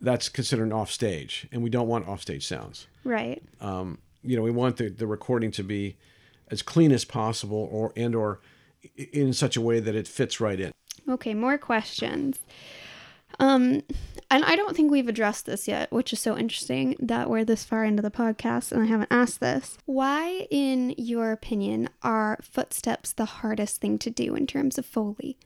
that's 0.00 0.28
considered 0.28 0.64
an 0.64 0.72
offstage, 0.72 1.46
and 1.52 1.62
we 1.62 1.70
don't 1.70 1.88
want 1.88 2.06
offstage 2.08 2.46
sounds. 2.46 2.86
Right. 3.04 3.42
Um, 3.60 3.98
you 4.24 4.36
know, 4.36 4.42
we 4.42 4.50
want 4.50 4.76
the, 4.76 4.88
the 4.88 5.06
recording 5.06 5.50
to 5.52 5.62
be 5.62 5.96
as 6.50 6.62
clean 6.62 6.92
as 6.92 7.04
possible, 7.04 7.68
or 7.70 7.92
and 7.96 8.14
or 8.14 8.40
in 8.96 9.32
such 9.32 9.56
a 9.56 9.60
way 9.60 9.80
that 9.80 9.94
it 9.94 10.06
fits 10.06 10.40
right 10.40 10.60
in. 10.60 10.72
Okay, 11.08 11.34
more 11.34 11.58
questions. 11.58 12.38
Um, 13.40 13.82
and 14.30 14.44
I 14.44 14.56
don't 14.56 14.76
think 14.76 14.90
we've 14.90 15.08
addressed 15.08 15.46
this 15.46 15.66
yet, 15.66 15.90
which 15.90 16.12
is 16.12 16.20
so 16.20 16.36
interesting 16.36 16.96
that 17.00 17.28
we're 17.28 17.44
this 17.44 17.64
far 17.64 17.84
into 17.84 18.02
the 18.02 18.10
podcast 18.10 18.72
and 18.72 18.82
I 18.82 18.86
haven't 18.86 19.10
asked 19.10 19.40
this. 19.40 19.76
Why, 19.86 20.46
in 20.50 20.94
your 20.96 21.32
opinion, 21.32 21.88
are 22.02 22.38
footsteps 22.42 23.12
the 23.12 23.24
hardest 23.24 23.80
thing 23.80 23.98
to 23.98 24.10
do 24.10 24.34
in 24.34 24.46
terms 24.46 24.78
of 24.78 24.86
Foley? 24.86 25.36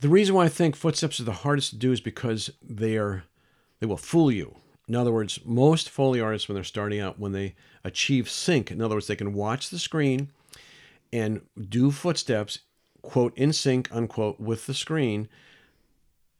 The 0.00 0.08
reason 0.08 0.34
why 0.34 0.44
I 0.44 0.48
think 0.48 0.76
footsteps 0.76 1.18
are 1.18 1.24
the 1.24 1.32
hardest 1.32 1.70
to 1.70 1.76
do 1.76 1.92
is 1.92 2.00
because 2.00 2.50
they 2.62 2.96
are 2.96 3.24
they 3.80 3.86
will 3.86 3.96
fool 3.96 4.30
you. 4.30 4.56
In 4.88 4.94
other 4.94 5.12
words, 5.12 5.40
most 5.44 5.90
Foley 5.90 6.20
artists 6.20 6.48
when 6.48 6.54
they're 6.54 6.64
starting 6.64 7.00
out, 7.00 7.18
when 7.18 7.32
they 7.32 7.54
achieve 7.84 8.28
sync, 8.28 8.70
in 8.70 8.80
other 8.80 8.96
words, 8.96 9.06
they 9.06 9.16
can 9.16 9.32
watch 9.32 9.70
the 9.70 9.78
screen 9.78 10.30
and 11.12 11.42
do 11.68 11.90
footsteps, 11.90 12.60
quote, 13.02 13.36
in 13.36 13.52
sync, 13.52 13.88
unquote, 13.90 14.38
with 14.38 14.66
the 14.66 14.74
screen, 14.74 15.28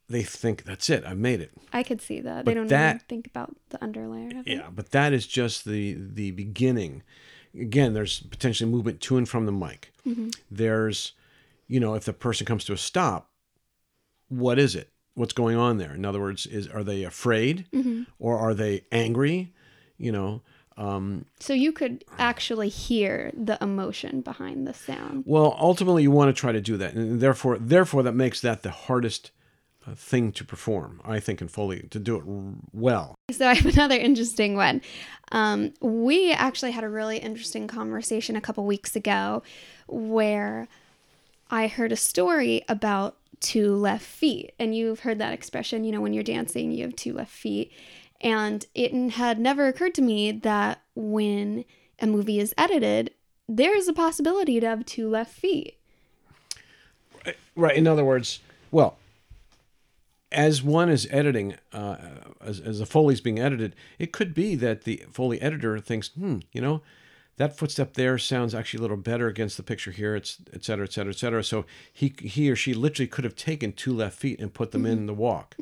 they 0.09 0.23
think 0.23 0.65
that's 0.65 0.89
it, 0.89 1.05
I've 1.05 1.19
made 1.19 1.41
it. 1.41 1.53
I 1.73 1.83
could 1.83 2.01
see 2.01 2.21
that. 2.21 2.45
they 2.45 2.55
don't 2.55 2.67
even 2.67 3.01
think 3.09 3.27
about 3.27 3.55
the 3.71 3.79
underlayer. 3.79 4.43
Yeah, 4.47 4.69
but 4.75 4.91
that 4.93 5.13
is 5.13 5.27
just 5.27 5.65
the 5.65 5.97
the 5.99 6.31
beginning. 6.31 7.03
Again, 7.55 7.93
there's 7.95 8.21
potentially 8.21 8.71
movement 8.71 9.01
to 9.03 9.17
and 9.17 9.29
from 9.29 9.47
the 9.47 9.53
mic. 9.53 9.93
Mm-hmm. 10.07 10.29
There's, 10.51 11.13
you 11.67 11.81
know, 11.81 11.95
if 11.95 12.05
the 12.05 12.13
person 12.13 12.47
comes 12.47 12.65
to 12.67 12.73
a 12.73 12.79
stop, 12.79 13.31
what 14.29 14.59
is 14.59 14.75
it? 14.75 14.91
What's 15.15 15.33
going 15.33 15.57
on 15.57 15.79
there? 15.79 15.95
In 15.95 16.05
other 16.05 16.21
words, 16.21 16.47
is 16.47 16.69
are 16.69 16.85
they 16.85 17.05
afraid 17.05 17.67
mm-hmm. 17.73 18.03
or 18.19 18.39
are 18.39 18.55
they 18.55 18.85
angry? 18.93 19.53
You 19.99 20.13
know, 20.13 20.43
um, 20.79 21.27
So 21.41 21.53
you 21.53 21.73
could 21.73 22.05
actually 22.19 22.69
hear 22.71 23.31
the 23.37 23.59
emotion 23.63 24.21
behind 24.23 24.67
the 24.67 24.73
sound. 24.75 25.25
well, 25.27 25.57
ultimately, 25.59 26.03
you 26.05 26.11
want 26.11 26.35
to 26.35 26.41
try 26.41 26.53
to 26.53 26.61
do 26.61 26.77
that, 26.79 26.95
and 26.95 27.21
therefore, 27.21 27.59
therefore, 27.59 28.03
that 28.05 28.15
makes 28.15 28.41
that 28.41 28.63
the 28.63 28.71
hardest 28.71 29.31
uh, 29.87 29.95
thing 29.95 30.33
to 30.33 30.45
perform. 30.45 31.01
I 31.05 31.21
think 31.21 31.41
in 31.43 31.49
Foley 31.49 31.87
to 31.91 31.99
do 31.99 32.17
it 32.17 32.23
well. 32.73 33.15
So 33.31 33.47
I 33.49 33.55
have 33.55 33.67
another 33.75 33.97
interesting 33.97 34.55
one. 34.55 34.81
Um, 35.33 35.75
we 35.81 36.33
actually 36.33 36.71
had 36.71 36.85
a 36.85 36.89
really 36.89 37.19
interesting 37.19 37.67
conversation 37.67 38.37
a 38.37 38.41
couple 38.41 38.65
weeks 38.65 38.97
ago 38.97 39.43
where 39.87 40.69
I 41.51 41.67
heard 41.67 41.93
a 41.93 41.97
story 41.97 42.65
about 42.69 43.17
two 43.41 43.75
left 43.75 44.05
feet. 44.05 44.53
And 44.59 44.75
you've 44.77 45.01
heard 45.01 45.19
that 45.19 45.33
expression, 45.33 45.85
you 45.85 45.93
know, 45.93 46.01
when 46.01 46.13
you're 46.13 46.23
dancing, 46.25 46.73
you 46.73 46.85
have 46.85 46.97
two 46.97 47.13
left 47.13 47.31
feet. 47.31 47.73
And 48.21 48.67
it 48.75 48.93
had 49.13 49.39
never 49.39 49.67
occurred 49.67 49.95
to 49.95 50.03
me 50.03 50.33
that 50.33 50.83
when 50.95 51.65
a 52.01 52.07
movie 52.07 52.41
is 52.41 52.55
edited, 52.59 53.13
there 53.49 53.77
is 53.77 53.89
a 53.89 53.93
possibility 53.93 54.59
to 54.61 54.67
have 54.67 54.85
two 54.85 55.09
left 55.09 55.33
feet. 55.33 55.79
Right. 57.55 57.77
In 57.77 57.87
other 57.87 58.05
words, 58.05 58.41
well, 58.71 58.97
as 60.31 60.63
one 60.63 60.91
is 60.91 61.09
editing, 61.11 61.57
uh, 61.73 61.97
as, 62.41 62.61
as 62.61 62.79
the 62.81 62.87
Foley's 62.87 63.21
being 63.21 63.39
edited, 63.39 63.75
it 63.99 64.13
could 64.13 64.35
be 64.35 64.55
that 64.57 64.85
the 64.85 65.05
Foley 65.11 65.41
editor 65.41 65.79
thinks, 65.79 66.09
hmm, 66.09 66.39
you 66.53 66.61
know, 66.61 66.83
that 67.37 67.57
footstep 67.57 67.95
there 67.95 68.19
sounds 68.19 68.55
actually 68.55 68.79
a 68.79 68.83
little 68.83 68.97
better 68.97 69.29
against 69.29 69.57
the 69.57 69.63
picture 69.63 69.93
here, 69.93 70.17
it's 70.17 70.39
et 70.53 70.65
cetera, 70.65 70.85
et 70.85 70.93
cetera, 70.93 71.13
et 71.13 71.17
cetera. 71.17 71.45
So 71.45 71.67
he, 71.93 72.13
he 72.21 72.51
or 72.51 72.57
she 72.57 72.75
literally 72.75 73.07
could 73.07 73.25
have 73.25 73.37
taken 73.37 73.73
two 73.73 73.95
left 73.95 74.19
feet 74.19 74.41
and 74.41 74.53
put 74.53 74.73
them 74.73 74.85
in 74.85 75.07
the 75.07 75.15
walk. 75.15 75.55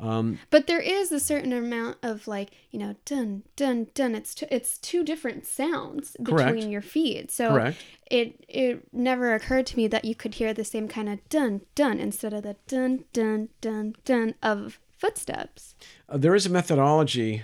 But 0.00 0.66
there 0.66 0.80
is 0.80 1.12
a 1.12 1.20
certain 1.20 1.52
amount 1.52 1.98
of 2.02 2.26
like, 2.26 2.50
you 2.70 2.78
know, 2.78 2.96
dun 3.04 3.42
dun 3.56 3.88
dun. 3.94 4.14
It's 4.14 4.34
two, 4.34 4.46
it's 4.50 4.78
two 4.78 5.04
different 5.04 5.46
sounds 5.46 6.16
between 6.22 6.38
Correct. 6.38 6.62
your 6.64 6.80
feet. 6.82 7.30
So 7.30 7.50
Correct. 7.50 7.78
it 8.10 8.44
it 8.48 8.88
never 8.92 9.34
occurred 9.34 9.66
to 9.66 9.76
me 9.76 9.88
that 9.88 10.04
you 10.04 10.14
could 10.14 10.34
hear 10.34 10.54
the 10.54 10.64
same 10.64 10.88
kind 10.88 11.08
of 11.08 11.26
dun 11.28 11.62
dun 11.74 11.98
instead 11.98 12.32
of 12.32 12.42
the 12.42 12.56
dun 12.66 13.04
dun 13.12 13.48
dun 13.60 13.94
dun 14.04 14.34
of 14.42 14.78
footsteps. 14.96 15.74
Uh, 16.08 16.16
there 16.16 16.34
is 16.34 16.46
a 16.46 16.50
methodology 16.50 17.42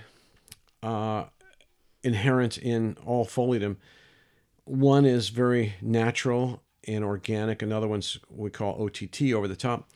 uh, 0.83 1.25
inherent 2.03 2.59
in 2.59 2.97
all 3.05 3.27
Foleyedom. 3.27 3.77
One 4.65 5.05
is 5.05 5.29
very 5.29 5.75
natural 5.81 6.63
and 6.87 7.05
organic. 7.05 7.63
Another 7.63 7.89
one's 7.89 8.19
we 8.31 8.51
call 8.51 8.83
OTT, 8.83 9.33
over 9.33 9.49
the 9.49 9.57
top. 9.57 9.89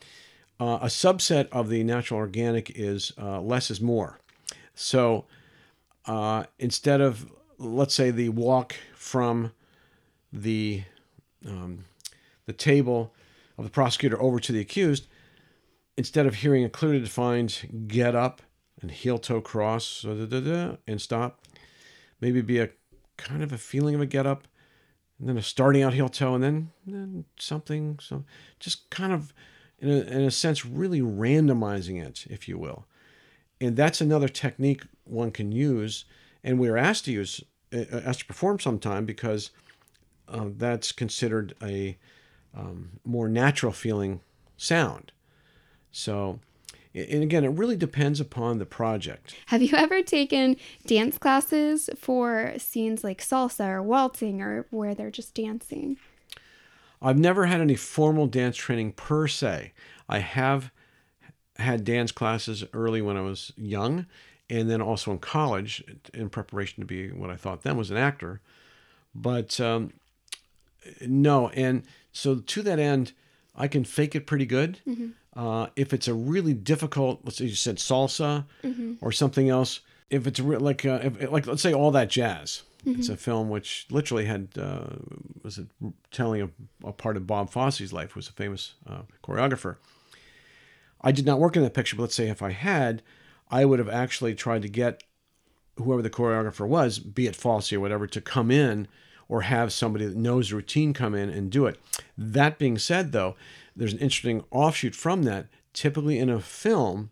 Uh, 0.60 0.78
a 0.82 0.86
subset 0.86 1.48
of 1.50 1.70
the 1.70 1.82
natural 1.82 2.20
organic 2.20 2.70
is 2.76 3.12
uh, 3.18 3.40
less 3.40 3.70
is 3.70 3.80
more. 3.80 4.18
So 4.74 5.24
uh, 6.06 6.44
instead 6.58 7.00
of, 7.00 7.32
let's 7.58 7.94
say, 7.94 8.10
the 8.10 8.28
walk 8.28 8.76
from 8.94 9.52
the 10.32 10.82
um, 11.46 11.84
the 12.44 12.52
table 12.52 13.14
of 13.56 13.64
the 13.64 13.70
prosecutor 13.70 14.20
over 14.20 14.38
to 14.40 14.52
the 14.52 14.60
accused, 14.60 15.06
instead 15.96 16.26
of 16.26 16.36
hearing 16.36 16.64
a 16.64 16.68
clearly 16.68 17.00
defined 17.00 17.86
get 17.86 18.14
up 18.14 18.42
and 18.82 18.90
heel 18.90 19.18
toe 19.18 19.40
cross 19.40 20.02
da, 20.02 20.76
and 20.86 21.00
stop, 21.00 21.40
maybe 22.20 22.40
be 22.42 22.58
a 22.58 22.70
kind 23.16 23.42
of 23.42 23.52
a 23.52 23.58
feeling 23.58 23.94
of 23.94 24.00
a 24.00 24.06
get 24.06 24.26
up, 24.26 24.48
and 25.18 25.28
then 25.28 25.36
a 25.36 25.42
starting 25.42 25.82
out 25.82 25.94
heel 25.94 26.08
toe, 26.08 26.34
and 26.34 26.44
then, 26.44 26.70
then 26.86 27.24
something, 27.38 27.98
so 28.00 28.24
just 28.58 28.88
kind 28.90 29.12
of, 29.12 29.32
in 29.80 29.88
a, 29.88 30.00
in 30.00 30.20
a 30.22 30.30
sense, 30.30 30.64
really 30.64 31.00
randomizing 31.00 32.04
it, 32.04 32.26
if 32.28 32.48
you 32.48 32.58
will. 32.58 32.86
And 33.60 33.76
that's 33.76 34.00
another 34.00 34.28
technique 34.28 34.82
one 35.04 35.30
can 35.30 35.52
use, 35.52 36.04
and 36.42 36.58
we're 36.58 36.76
asked 36.76 37.06
to 37.06 37.12
use, 37.12 37.42
uh, 37.74 37.84
asked 38.04 38.20
to 38.20 38.26
perform 38.26 38.60
sometime 38.60 39.04
because 39.04 39.50
uh, 40.28 40.46
that's 40.56 40.92
considered 40.92 41.54
a 41.62 41.98
um, 42.54 43.00
more 43.04 43.28
natural 43.28 43.72
feeling 43.72 44.20
sound. 44.56 45.12
So, 45.92 46.40
and 46.94 47.22
again, 47.22 47.44
it 47.44 47.48
really 47.48 47.76
depends 47.76 48.20
upon 48.20 48.58
the 48.58 48.66
project. 48.66 49.34
Have 49.46 49.62
you 49.62 49.76
ever 49.76 50.02
taken 50.02 50.56
dance 50.86 51.18
classes 51.18 51.90
for 51.96 52.54
scenes 52.58 53.04
like 53.04 53.20
salsa 53.20 53.68
or 53.68 53.82
waltzing 53.82 54.40
or 54.40 54.66
where 54.70 54.94
they're 54.94 55.10
just 55.10 55.34
dancing? 55.34 55.96
I've 57.02 57.18
never 57.18 57.46
had 57.46 57.60
any 57.60 57.76
formal 57.76 58.26
dance 58.26 58.56
training 58.56 58.92
per 58.92 59.26
se. 59.26 59.72
I 60.08 60.18
have 60.18 60.70
had 61.56 61.84
dance 61.84 62.12
classes 62.12 62.64
early 62.72 63.00
when 63.02 63.16
I 63.16 63.20
was 63.22 63.52
young, 63.56 64.06
and 64.48 64.70
then 64.70 64.80
also 64.82 65.10
in 65.12 65.18
college 65.18 65.82
in 66.12 66.28
preparation 66.28 66.80
to 66.82 66.86
be 66.86 67.10
what 67.10 67.30
I 67.30 67.36
thought 67.36 67.62
then 67.62 67.76
was 67.76 67.90
an 67.90 67.96
actor. 67.96 68.40
But 69.14 69.60
um, 69.60 69.92
no, 71.00 71.48
and 71.50 71.82
so 72.12 72.36
to 72.36 72.62
that 72.62 72.78
end, 72.78 73.12
I 73.56 73.68
can 73.68 73.84
fake 73.84 74.14
it 74.14 74.26
pretty 74.26 74.46
good. 74.46 74.78
Uh, 75.36 75.68
if 75.76 75.92
it's 75.92 76.08
a 76.08 76.14
really 76.14 76.54
difficult, 76.54 77.20
let's 77.24 77.38
say 77.38 77.44
you 77.44 77.54
said 77.54 77.76
salsa 77.76 78.44
or 79.00 79.12
something 79.12 79.48
else, 79.48 79.80
if 80.10 80.26
it's 80.26 80.40
re- 80.40 80.56
like 80.56 80.84
uh, 80.84 81.00
if, 81.02 81.30
like 81.30 81.46
let's 81.46 81.62
say 81.62 81.72
all 81.72 81.90
that 81.92 82.10
jazz, 82.10 82.62
It's 82.84 83.08
a 83.10 83.16
film 83.16 83.48
which 83.50 83.86
literally 83.90 84.24
had 84.24 84.48
uh, 84.58 84.86
was 85.42 85.58
it 85.58 85.66
telling 86.10 86.42
a, 86.42 86.50
a 86.86 86.92
part 86.92 87.16
of 87.16 87.26
Bob 87.26 87.50
Fosse's 87.50 87.92
life, 87.92 88.12
who 88.12 88.18
was 88.18 88.28
a 88.28 88.32
famous 88.32 88.74
uh, 88.86 89.02
choreographer. 89.22 89.76
I 91.00 91.12
did 91.12 91.26
not 91.26 91.40
work 91.40 91.56
in 91.56 91.62
that 91.62 91.74
picture, 91.74 91.96
but 91.96 92.02
let's 92.02 92.14
say 92.14 92.28
if 92.28 92.42
I 92.42 92.50
had, 92.50 93.02
I 93.50 93.64
would 93.64 93.78
have 93.78 93.88
actually 93.88 94.34
tried 94.34 94.62
to 94.62 94.68
get 94.68 95.02
whoever 95.76 96.02
the 96.02 96.10
choreographer 96.10 96.66
was, 96.66 96.98
be 96.98 97.26
it 97.26 97.36
Fosse 97.36 97.72
or 97.72 97.80
whatever, 97.80 98.06
to 98.06 98.20
come 98.20 98.50
in 98.50 98.86
or 99.28 99.42
have 99.42 99.72
somebody 99.72 100.04
that 100.04 100.16
knows 100.16 100.52
routine 100.52 100.92
come 100.92 101.14
in 101.14 101.30
and 101.30 101.50
do 101.50 101.66
it. 101.66 101.80
That 102.18 102.58
being 102.58 102.78
said, 102.78 103.12
though, 103.12 103.36
there's 103.74 103.92
an 103.92 104.00
interesting 104.00 104.44
offshoot 104.50 104.94
from 104.94 105.22
that. 105.22 105.46
Typically 105.72 106.18
in 106.18 106.28
a 106.28 106.40
film, 106.40 107.10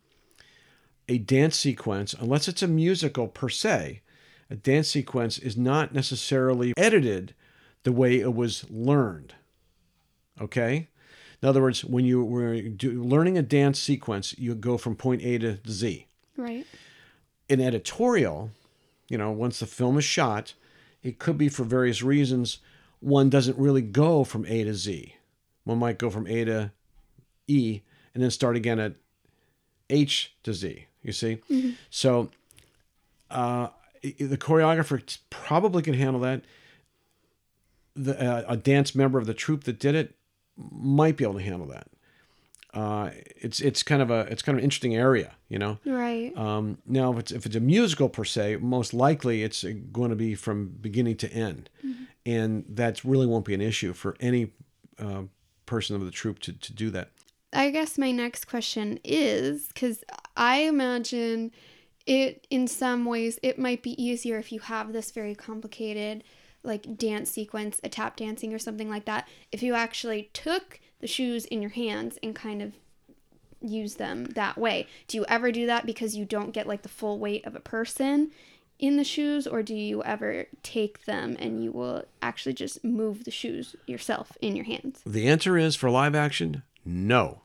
a 1.08 1.18
dance 1.18 1.56
sequence, 1.56 2.12
unless 2.12 2.48
it's 2.48 2.62
a 2.62 2.68
musical 2.68 3.28
per 3.28 3.48
se, 3.48 4.02
a 4.50 4.56
dance 4.56 4.88
sequence 4.88 5.38
is 5.38 5.56
not 5.56 5.94
necessarily 5.94 6.74
edited 6.76 7.34
the 7.82 7.92
way 7.92 8.18
it 8.18 8.34
was 8.34 8.64
learned. 8.70 9.34
Okay? 10.40 10.88
In 11.42 11.48
other 11.48 11.62
words, 11.62 11.84
when 11.84 12.04
you 12.04 12.24
were 12.24 12.60
do, 12.60 13.02
learning 13.02 13.38
a 13.38 13.42
dance 13.42 13.78
sequence, 13.78 14.36
you 14.38 14.54
go 14.54 14.76
from 14.76 14.96
point 14.96 15.22
A 15.22 15.38
to 15.38 15.58
Z. 15.68 16.06
Right. 16.36 16.66
In 17.48 17.60
editorial, 17.60 18.50
you 19.08 19.18
know, 19.18 19.30
once 19.30 19.60
the 19.60 19.66
film 19.66 19.98
is 19.98 20.04
shot, 20.04 20.54
it 21.02 21.18
could 21.18 21.38
be 21.38 21.48
for 21.48 21.64
various 21.64 22.02
reasons, 22.02 22.58
one 23.00 23.30
doesn't 23.30 23.56
really 23.56 23.82
go 23.82 24.24
from 24.24 24.44
A 24.46 24.64
to 24.64 24.74
Z. 24.74 25.14
One 25.64 25.78
might 25.78 25.98
go 25.98 26.10
from 26.10 26.26
A 26.26 26.44
to 26.44 26.72
E 27.46 27.82
and 28.14 28.22
then 28.22 28.30
start 28.30 28.56
again 28.56 28.80
at 28.80 28.94
H 29.88 30.34
to 30.42 30.52
Z. 30.52 30.86
You 31.02 31.12
see? 31.12 31.38
So 31.90 32.30
uh, 33.30 33.68
the 34.02 34.36
choreographer 34.36 35.18
probably 35.30 35.82
can 35.82 35.94
handle 35.94 36.20
that. 36.22 36.42
The, 38.00 38.22
uh, 38.22 38.44
a 38.48 38.56
dance 38.56 38.94
member 38.94 39.18
of 39.18 39.26
the 39.26 39.34
troupe 39.34 39.64
that 39.64 39.80
did 39.80 39.94
it 39.94 40.14
might 40.56 41.16
be 41.16 41.24
able 41.24 41.34
to 41.34 41.42
handle 41.42 41.66
that. 41.68 41.88
Uh, 42.74 43.10
it's 43.36 43.60
it's 43.60 43.82
kind 43.82 44.02
of 44.02 44.10
a 44.10 44.20
it's 44.30 44.42
kind 44.42 44.54
of 44.54 44.58
an 44.58 44.64
interesting 44.64 44.94
area, 44.94 45.32
you 45.48 45.58
know. 45.58 45.78
Right. 45.84 46.36
Um, 46.36 46.78
now, 46.86 47.12
if 47.12 47.18
it's, 47.18 47.32
if 47.32 47.46
it's 47.46 47.56
a 47.56 47.60
musical 47.60 48.08
per 48.08 48.24
se, 48.24 48.56
most 48.56 48.92
likely 48.92 49.42
it's 49.42 49.64
going 49.90 50.10
to 50.10 50.16
be 50.16 50.34
from 50.34 50.76
beginning 50.80 51.16
to 51.16 51.32
end, 51.32 51.70
and 52.26 52.64
that 52.68 53.02
really 53.04 53.26
won't 53.26 53.46
be 53.46 53.54
an 53.54 53.62
issue 53.62 53.94
for 53.94 54.16
any 54.20 54.52
uh, 54.98 55.22
person 55.66 55.96
of 55.96 56.04
the 56.04 56.10
troupe 56.10 56.40
to, 56.40 56.52
to 56.52 56.72
do 56.72 56.90
that. 56.90 57.10
I 57.52 57.70
guess 57.70 57.96
my 57.96 58.10
next 58.10 58.46
question 58.46 59.00
is 59.02 59.68
because 59.68 60.04
I 60.36 60.58
imagine 60.58 61.52
it 62.06 62.46
in 62.50 62.68
some 62.68 63.06
ways 63.06 63.38
it 63.42 63.58
might 63.58 63.82
be 63.82 64.02
easier 64.02 64.38
if 64.38 64.52
you 64.52 64.60
have 64.60 64.92
this 64.92 65.10
very 65.10 65.34
complicated 65.34 66.24
like 66.68 66.96
dance 66.96 67.30
sequence, 67.30 67.80
a 67.82 67.88
tap 67.88 68.16
dancing 68.16 68.54
or 68.54 68.58
something 68.58 68.88
like 68.88 69.06
that. 69.06 69.26
If 69.50 69.62
you 69.62 69.74
actually 69.74 70.30
took 70.32 70.80
the 71.00 71.06
shoes 71.06 71.44
in 71.46 71.62
your 71.62 71.70
hands 71.70 72.18
and 72.22 72.34
kind 72.34 72.62
of 72.62 72.74
use 73.60 73.94
them 73.94 74.24
that 74.34 74.56
way. 74.58 74.86
Do 75.06 75.16
you 75.16 75.24
ever 75.28 75.50
do 75.50 75.66
that 75.66 75.86
because 75.86 76.16
you 76.16 76.24
don't 76.24 76.52
get 76.52 76.66
like 76.66 76.82
the 76.82 76.88
full 76.88 77.18
weight 77.18 77.44
of 77.44 77.54
a 77.54 77.60
person 77.60 78.30
in 78.78 78.96
the 78.96 79.04
shoes 79.04 79.46
or 79.46 79.62
do 79.62 79.74
you 79.74 80.02
ever 80.04 80.46
take 80.62 81.04
them 81.04 81.36
and 81.40 81.62
you 81.62 81.72
will 81.72 82.04
actually 82.22 82.52
just 82.52 82.84
move 82.84 83.24
the 83.24 83.30
shoes 83.30 83.74
yourself 83.86 84.36
in 84.40 84.54
your 84.54 84.64
hands? 84.64 85.00
The 85.04 85.28
answer 85.28 85.58
is 85.58 85.74
for 85.74 85.90
live 85.90 86.14
action, 86.14 86.62
no. 86.84 87.42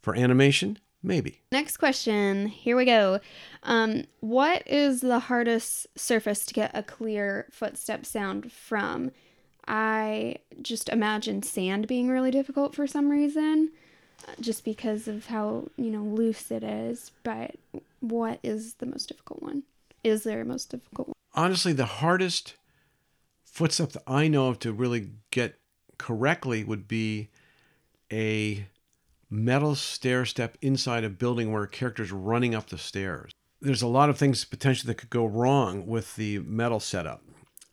For 0.00 0.14
animation, 0.14 0.78
maybe. 1.02 1.40
Next 1.52 1.76
question. 1.76 2.46
Here 2.46 2.76
we 2.76 2.84
go. 2.84 3.20
Um, 3.62 4.04
what 4.20 4.66
is 4.66 5.00
the 5.00 5.20
hardest 5.20 5.86
surface 5.98 6.44
to 6.46 6.54
get 6.54 6.70
a 6.74 6.82
clear 6.82 7.46
footstep 7.50 8.04
sound 8.06 8.52
from? 8.52 9.10
I 9.68 10.36
just 10.62 10.88
imagine 10.88 11.42
sand 11.42 11.88
being 11.88 12.08
really 12.08 12.30
difficult 12.30 12.74
for 12.74 12.86
some 12.86 13.10
reason, 13.10 13.72
uh, 14.26 14.32
just 14.40 14.64
because 14.64 15.08
of 15.08 15.26
how 15.26 15.68
you 15.76 15.90
know 15.90 16.02
loose 16.02 16.50
it 16.50 16.62
is. 16.62 17.10
But 17.22 17.56
what 18.00 18.38
is 18.42 18.74
the 18.74 18.86
most 18.86 19.06
difficult 19.06 19.42
one? 19.42 19.64
Is 20.04 20.22
there 20.22 20.40
a 20.40 20.44
most 20.44 20.70
difficult 20.70 21.08
one? 21.08 21.14
Honestly, 21.34 21.72
the 21.72 21.86
hardest 21.86 22.54
footstep 23.44 23.92
that 23.92 24.02
I 24.06 24.28
know 24.28 24.48
of 24.48 24.58
to 24.60 24.72
really 24.72 25.10
get 25.30 25.58
correctly 25.98 26.62
would 26.62 26.86
be 26.86 27.28
a 28.12 28.66
metal 29.30 29.74
stair 29.74 30.24
step 30.24 30.56
inside 30.62 31.04
a 31.04 31.10
building 31.10 31.52
where 31.52 31.64
a 31.64 31.68
character's 31.68 32.12
running 32.12 32.54
up 32.54 32.68
the 32.68 32.78
stairs. 32.78 33.32
There's 33.60 33.82
a 33.82 33.86
lot 33.86 34.10
of 34.10 34.18
things 34.18 34.44
potentially 34.44 34.88
that 34.92 34.98
could 34.98 35.10
go 35.10 35.26
wrong 35.26 35.86
with 35.86 36.14
the 36.16 36.38
metal 36.40 36.80
setup. 36.80 37.22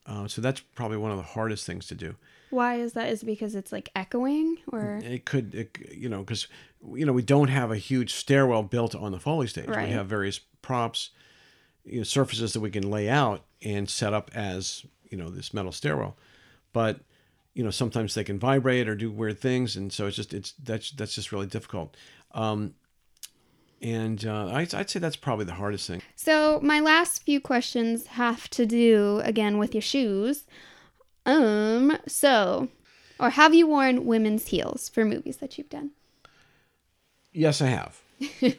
Uh, 0.05 0.27
so 0.27 0.41
that's 0.41 0.59
probably 0.59 0.97
one 0.97 1.11
of 1.11 1.17
the 1.17 1.23
hardest 1.23 1.65
things 1.65 1.87
to 1.87 1.95
do. 1.95 2.15
Why 2.49 2.75
is 2.75 2.93
that? 2.93 3.09
Is 3.09 3.23
it 3.23 3.25
because 3.25 3.55
it's 3.55 3.71
like 3.71 3.89
echoing 3.95 4.57
or 4.71 4.99
It 5.03 5.25
could, 5.25 5.55
it, 5.55 5.77
you 5.91 6.07
know, 6.07 6.19
because 6.19 6.47
you 6.93 7.05
know 7.05 7.13
we 7.13 7.23
don't 7.23 7.47
have 7.47 7.71
a 7.71 7.77
huge 7.77 8.13
stairwell 8.13 8.63
built 8.63 8.93
on 8.93 9.11
the 9.11 9.19
Foley 9.19 9.47
stage. 9.47 9.67
Right. 9.67 9.87
We 9.87 9.93
have 9.93 10.05
various 10.07 10.39
props, 10.61 11.09
you 11.83 11.99
know, 11.99 12.03
surfaces 12.03 12.53
that 12.53 12.59
we 12.59 12.69
can 12.69 12.89
lay 12.91 13.09
out 13.09 13.45
and 13.63 13.89
set 13.89 14.13
up 14.13 14.29
as 14.35 14.85
you 15.09 15.17
know 15.17 15.29
this 15.29 15.53
metal 15.53 15.71
stairwell. 15.71 16.15
But 16.73 16.99
you 17.53 17.63
know 17.63 17.71
sometimes 17.71 18.13
they 18.15 18.23
can 18.23 18.39
vibrate 18.39 18.87
or 18.87 18.95
do 18.95 19.11
weird 19.11 19.39
things, 19.39 19.75
and 19.75 19.91
so 19.91 20.07
it's 20.07 20.15
just 20.15 20.33
it's 20.33 20.53
that's 20.53 20.91
that's 20.91 21.15
just 21.15 21.31
really 21.31 21.47
difficult. 21.47 21.95
Um, 22.31 22.75
and 23.81 24.25
uh, 24.25 24.47
I, 24.47 24.61
I'd 24.73 24.89
say 24.89 24.99
that's 24.99 25.15
probably 25.15 25.45
the 25.45 25.53
hardest 25.53 25.87
thing. 25.87 26.01
So 26.15 26.59
my 26.63 26.79
last 26.79 27.23
few 27.23 27.41
questions 27.41 28.07
have 28.07 28.49
to 28.51 28.65
do 28.65 29.21
again 29.23 29.57
with 29.57 29.75
your 29.75 29.81
shoes. 29.81 30.45
Um, 31.25 31.97
so 32.07 32.69
or 33.19 33.31
have 33.31 33.53
you 33.53 33.67
worn 33.67 34.05
women's 34.05 34.47
heels 34.47 34.89
for 34.89 35.05
movies 35.05 35.37
that 35.37 35.57
you've 35.57 35.69
done? 35.69 35.91
Yes, 37.31 37.61
I 37.61 37.67
have. 37.67 38.01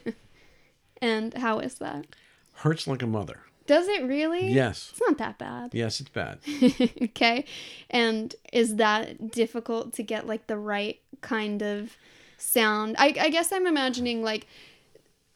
And 1.01 1.33
how 1.35 1.59
is 1.59 1.75
that? 1.75 2.07
Hurts 2.53 2.87
like 2.87 3.01
a 3.01 3.07
mother. 3.07 3.41
Does 3.67 3.87
it 3.87 4.03
really? 4.03 4.51
Yes. 4.51 4.89
It's 4.91 5.01
not 5.07 5.17
that 5.17 5.37
bad. 5.37 5.71
Yes, 5.73 5.99
it's 5.99 6.09
bad. 6.09 6.39
okay. 7.01 7.45
And 7.89 8.35
is 8.53 8.75
that 8.75 9.31
difficult 9.31 9.93
to 9.93 10.03
get 10.03 10.27
like 10.27 10.47
the 10.47 10.57
right 10.57 10.99
kind 11.21 11.61
of 11.63 11.97
sound? 12.37 12.95
I, 12.99 13.15
I 13.19 13.29
guess 13.29 13.51
I'm 13.51 13.65
imagining 13.65 14.21
like 14.23 14.47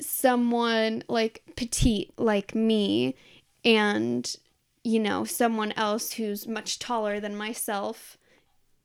someone 0.02 1.04
like 1.08 1.44
petite 1.56 2.14
like 2.18 2.56
me 2.56 3.16
and 3.66 4.36
you 4.84 5.00
know 5.00 5.26
someone 5.26 5.74
else 5.74 6.14
who's 6.14 6.48
much 6.48 6.80
taller 6.80 7.20
than 7.20 7.36
myself 7.36 8.18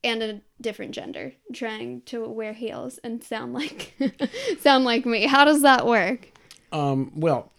and 0.03 0.23
a 0.23 0.41
different 0.61 0.93
gender 0.93 1.33
trying 1.53 2.01
to 2.03 2.29
wear 2.29 2.53
heels 2.53 2.99
and 3.05 3.23
sound 3.23 3.53
like 3.55 3.95
sound 4.61 4.85
like 4.85 5.07
me 5.07 5.27
how 5.27 5.45
does 5.45 5.63
that 5.63 5.87
work 5.87 6.31
Um, 6.73 7.13
well, 7.15 7.53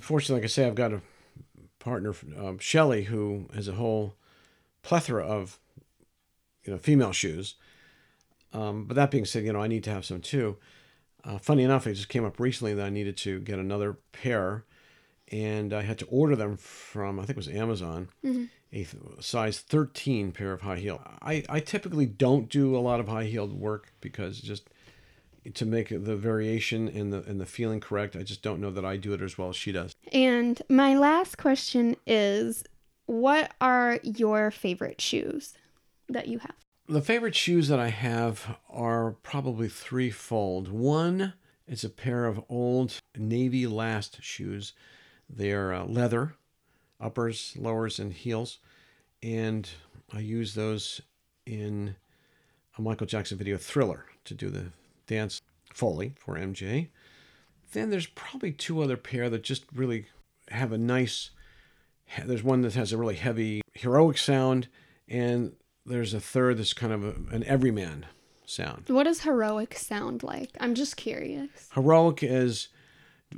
fortunately, 0.00 0.36
like 0.36 0.44
I 0.44 0.48
say, 0.48 0.66
I've 0.66 0.74
got 0.74 0.92
a 0.92 1.00
partner, 1.78 2.14
um, 2.36 2.58
Shelly, 2.58 3.04
who 3.04 3.46
has 3.54 3.68
a 3.68 3.72
whole 3.72 4.14
plethora 4.82 5.24
of, 5.24 5.58
you 6.64 6.72
know, 6.72 6.78
female 6.78 7.12
shoes. 7.12 7.54
Um, 8.52 8.84
but 8.84 8.94
that 8.94 9.10
being 9.10 9.24
said, 9.24 9.44
you 9.44 9.52
know, 9.52 9.62
I 9.62 9.68
need 9.68 9.84
to 9.84 9.90
have 9.90 10.04
some 10.04 10.20
too. 10.20 10.56
Uh, 11.22 11.38
funny 11.38 11.62
enough, 11.62 11.86
it 11.86 11.94
just 11.94 12.08
came 12.08 12.24
up 12.24 12.40
recently 12.40 12.74
that 12.74 12.86
I 12.86 12.90
needed 12.90 13.16
to 13.18 13.40
get 13.40 13.58
another 13.58 13.98
pair, 14.12 14.64
and 15.28 15.72
I 15.72 15.82
had 15.82 15.98
to 15.98 16.06
order 16.06 16.34
them 16.34 16.56
from 16.56 17.18
I 17.20 17.22
think 17.24 17.30
it 17.30 17.36
was 17.36 17.48
Amazon, 17.48 18.08
a 18.72 18.86
size 19.20 19.60
13 19.60 20.32
pair 20.32 20.52
of 20.52 20.62
high 20.62 20.78
heel. 20.78 21.00
I, 21.22 21.44
I 21.48 21.60
typically 21.60 22.06
don't 22.06 22.48
do 22.48 22.74
a 22.76 22.78
lot 22.80 23.00
of 23.00 23.08
high 23.08 23.24
heeled 23.24 23.52
work 23.52 23.92
because 24.00 24.40
just 24.40 24.70
to 25.54 25.66
make 25.66 25.88
the 25.88 26.16
variation 26.16 26.88
and 26.88 27.12
the 27.12 27.22
and 27.22 27.40
the 27.40 27.46
feeling 27.46 27.80
correct, 27.80 28.16
I 28.16 28.22
just 28.22 28.42
don't 28.42 28.60
know 28.60 28.70
that 28.70 28.84
I 28.84 28.96
do 28.96 29.12
it 29.14 29.22
as 29.22 29.38
well 29.38 29.48
as 29.48 29.56
she 29.56 29.72
does. 29.72 29.94
And 30.12 30.60
my 30.68 30.96
last 30.96 31.38
question 31.38 31.96
is 32.06 32.64
what 33.06 33.52
are 33.60 33.98
your 34.02 34.50
favorite 34.50 35.00
shoes 35.00 35.54
that 36.08 36.28
you 36.28 36.38
have? 36.38 36.54
The 36.88 37.02
favorite 37.02 37.34
shoes 37.34 37.68
that 37.68 37.78
I 37.78 37.88
have 37.88 38.56
are 38.68 39.12
probably 39.22 39.68
threefold. 39.68 40.68
One 40.68 41.34
is 41.66 41.84
a 41.84 41.88
pair 41.88 42.26
of 42.26 42.42
old 42.48 43.00
navy 43.16 43.66
last 43.66 44.22
shoes. 44.22 44.72
They 45.28 45.52
are 45.52 45.72
uh, 45.72 45.84
leather, 45.84 46.34
uppers, 47.00 47.54
lowers, 47.56 47.98
and 47.98 48.12
heels, 48.12 48.58
and 49.22 49.68
I 50.12 50.18
use 50.18 50.54
those 50.54 51.00
in 51.46 51.94
a 52.76 52.82
Michael 52.82 53.06
Jackson 53.06 53.38
video, 53.38 53.56
Thriller, 53.56 54.06
to 54.24 54.34
do 54.34 54.50
the 54.50 54.66
dance 55.10 55.42
foley 55.74 56.14
for 56.16 56.36
MJ. 56.36 56.88
Then 57.72 57.90
there's 57.90 58.06
probably 58.06 58.52
two 58.52 58.80
other 58.80 58.96
pair 58.96 59.28
that 59.28 59.42
just 59.42 59.64
really 59.74 60.06
have 60.48 60.72
a 60.72 60.78
nice. 60.78 61.30
There's 62.24 62.42
one 62.42 62.62
that 62.62 62.74
has 62.74 62.92
a 62.92 62.96
really 62.96 63.16
heavy 63.16 63.60
heroic 63.74 64.18
sound, 64.18 64.68
and 65.08 65.54
there's 65.84 66.14
a 66.14 66.20
third 66.20 66.58
that's 66.58 66.72
kind 66.72 66.92
of 66.92 67.04
a, 67.04 67.34
an 67.34 67.44
everyman 67.44 68.06
sound. 68.46 68.84
What 68.88 69.04
does 69.04 69.22
heroic 69.22 69.74
sound 69.74 70.22
like? 70.22 70.50
I'm 70.60 70.74
just 70.74 70.96
curious. 70.96 71.50
Heroic 71.74 72.22
is 72.22 72.68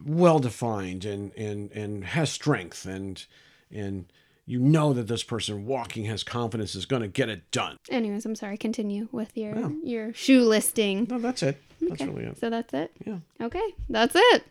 well 0.07 0.39
defined 0.39 1.05
and, 1.05 1.33
and, 1.37 1.71
and 1.73 2.05
has 2.05 2.31
strength 2.31 2.87
and 2.87 3.25
and 3.71 4.13
you 4.47 4.59
know 4.59 4.93
that 4.93 5.07
this 5.09 5.23
person 5.23 5.67
walking 5.67 6.05
has 6.07 6.23
confidence 6.23 6.75
is 6.75 6.85
going 6.87 7.03
to 7.03 7.09
get 7.09 7.29
it 7.29 7.51
done. 7.51 7.77
Anyways, 7.91 8.25
I'm 8.27 8.35
sorry. 8.35 8.57
Continue 8.57 9.09
with 9.13 9.37
your 9.37 9.57
Yeah. 9.59 9.69
your 9.85 10.13
shoe 10.15 10.43
listing. 10.43 11.07
No, 11.09 11.19
that's 11.19 11.43
it. 11.43 11.57
That's 11.81 12.01
Okay, 12.03 12.11
really 12.11 12.25
it. 12.25 12.39
So 12.39 12.51
that's 12.51 12.73
it. 12.75 12.91
Yeah. 13.07 13.19
Okay, 13.41 13.75
that's 13.89 14.15
it. 14.17 14.45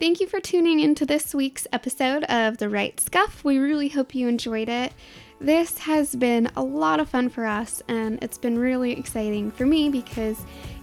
Thank 0.00 0.20
you 0.20 0.28
for 0.28 0.38
tuning 0.40 0.78
into 0.80 1.04
this 1.04 1.34
week's 1.34 1.66
episode 1.72 2.22
of 2.24 2.58
The 2.58 2.68
Right 2.68 2.98
Scuff. 3.00 3.42
We 3.42 3.58
really 3.58 3.88
hope 3.88 4.14
you 4.14 4.28
enjoyed 4.28 4.68
it. 4.68 4.92
This 5.40 5.78
has 5.78 6.14
been 6.16 6.50
a 6.56 6.62
lot 6.62 7.00
of 7.00 7.08
fun 7.08 7.28
for 7.28 7.44
us, 7.46 7.82
and 7.88 8.18
it's 8.22 8.38
been 8.38 8.58
really 8.58 8.92
exciting 8.92 9.50
for 9.50 9.66
me 9.66 9.88
because 9.88 10.38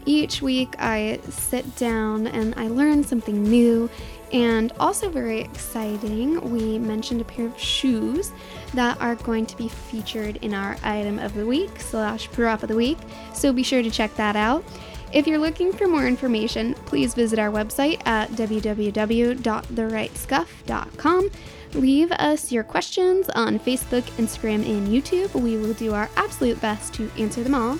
each 0.06 0.42
week 0.42 0.76
I 0.80 1.20
sit 1.30 1.76
down 1.76 2.28
and 2.28 2.54
I 2.56 2.68
learn 2.68 3.04
something 3.04 3.44
new. 3.44 3.90
And 4.34 4.74
also, 4.80 5.10
very 5.10 5.42
exciting, 5.42 6.42
we 6.52 6.80
mentioned 6.80 7.22
a 7.22 7.24
pair 7.24 7.46
of 7.46 7.60
shoes 7.60 8.32
that 8.74 9.00
are 9.00 9.16
going 9.16 9.46
to 9.46 9.56
be 9.56 9.70
featured 9.70 10.38
in 10.38 10.54
our 10.54 10.76
item 10.84 11.20
of 11.20 11.36
the 11.36 11.46
week 11.46 11.80
slash 11.80 12.30
prop 12.32 12.64
of 12.64 12.70
the 12.70 12.76
week. 12.76 12.98
So 13.34 13.54
be 13.54 13.64
sure 13.64 13.82
to 13.82 13.92
check 13.92 14.14
that 14.16 14.36
out. 14.36 14.66
If 15.14 15.28
you're 15.28 15.38
looking 15.38 15.72
for 15.72 15.88
more 15.88 16.06
information, 16.06 16.74
please 16.86 17.14
visit 17.14 17.40
our 17.40 17.50
website 17.50 18.06
at 18.06 18.30
www.therightscuff.com. 18.32 21.30
Leave 21.74 22.12
us 22.14 22.52
your 22.52 22.64
questions 22.64 23.30
on 23.30 23.60
Facebook, 23.60 24.04
Instagram, 24.18 24.68
and 24.68 24.88
YouTube. 24.88 25.40
We 25.40 25.58
will 25.58 25.74
do 25.74 25.94
our 25.94 26.10
absolute 26.18 26.60
best 26.60 26.94
to 26.96 27.10
answer 27.18 27.44
them 27.44 27.56
all. 27.56 27.78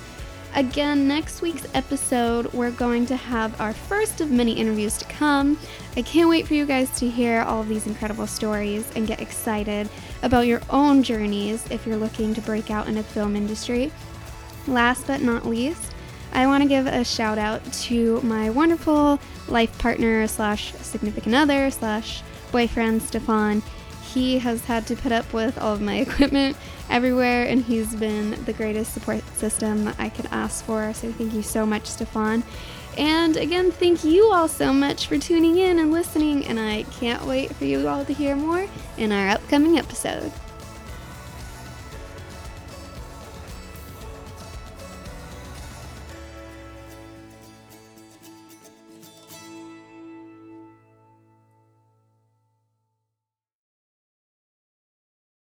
Again, 0.56 1.06
next 1.06 1.42
week's 1.42 1.68
episode, 1.74 2.54
we're 2.54 2.72
going 2.72 3.06
to 3.08 3.18
have 3.18 3.60
our 3.60 3.74
first 3.74 4.22
of 4.22 4.32
many 4.32 4.54
interviews 4.54 4.98
to 5.00 5.06
come. 5.06 5.60
I 5.98 6.02
can't 6.02 6.30
wait 6.30 6.48
for 6.48 6.54
you 6.54 6.66
guys 6.66 6.90
to 7.00 7.10
hear 7.10 7.42
all 7.42 7.60
of 7.60 7.68
these 7.68 7.88
incredible 7.88 8.26
stories 8.26 8.90
and 8.96 9.06
get 9.06 9.20
excited 9.20 9.90
about 10.24 10.48
your 10.48 10.62
own 10.70 11.04
journeys 11.04 11.70
if 11.72 11.86
you're 11.86 11.98
looking 11.98 12.34
to 12.36 12.42
break 12.42 12.72
out 12.72 12.88
in 12.88 12.96
the 12.96 13.04
film 13.04 13.36
industry. 13.36 13.92
Last 14.66 15.08
but 15.08 15.22
not 15.22 15.46
least, 15.46 15.92
I 16.32 16.48
want 16.48 16.64
to 16.64 16.70
give 16.70 16.88
a 16.88 17.04
shout 17.04 17.38
out 17.38 17.62
to 17.74 18.22
my 18.22 18.50
wonderful 18.50 19.20
life 19.50 19.78
partner 19.78 20.26
slash 20.26 20.72
significant 20.76 21.36
other 21.36 21.70
slash 21.70 22.24
boyfriend 22.54 23.02
Stefan. 23.02 23.62
He 24.16 24.40
has 24.40 24.64
had 24.64 24.88
to 24.88 24.96
put 24.96 25.12
up 25.12 25.34
with 25.34 25.58
all 25.58 25.74
of 25.74 25.82
my 25.82 25.96
equipment 26.08 26.56
everywhere, 26.90 27.46
and 27.46 27.62
he's 27.62 27.94
been 27.94 28.46
the 28.46 28.54
greatest 28.54 28.94
support 28.94 29.22
system 29.36 29.94
I 30.00 30.08
could 30.08 30.28
ask 30.32 30.64
for. 30.64 30.94
So 30.94 31.12
thank 31.12 31.34
you 31.34 31.42
so 31.42 31.66
much, 31.66 31.86
Stefan. 31.86 32.44
And 32.98 33.36
again, 33.36 33.72
thank 33.72 34.06
you 34.06 34.32
all 34.32 34.48
so 34.48 34.72
much 34.72 35.08
for 35.08 35.18
tuning 35.18 35.58
in 35.58 35.80
and 35.80 35.92
listening, 35.92 36.46
and 36.46 36.58
I 36.58 36.84
can't 36.84 37.26
wait 37.26 37.54
for 37.54 37.66
you 37.66 37.90
all 37.90 38.06
to 38.06 38.14
hear 38.14 38.38
more 38.38 38.68
in 38.98 39.12
our 39.12 39.28
upcoming 39.28 39.78
episode. 39.78 40.32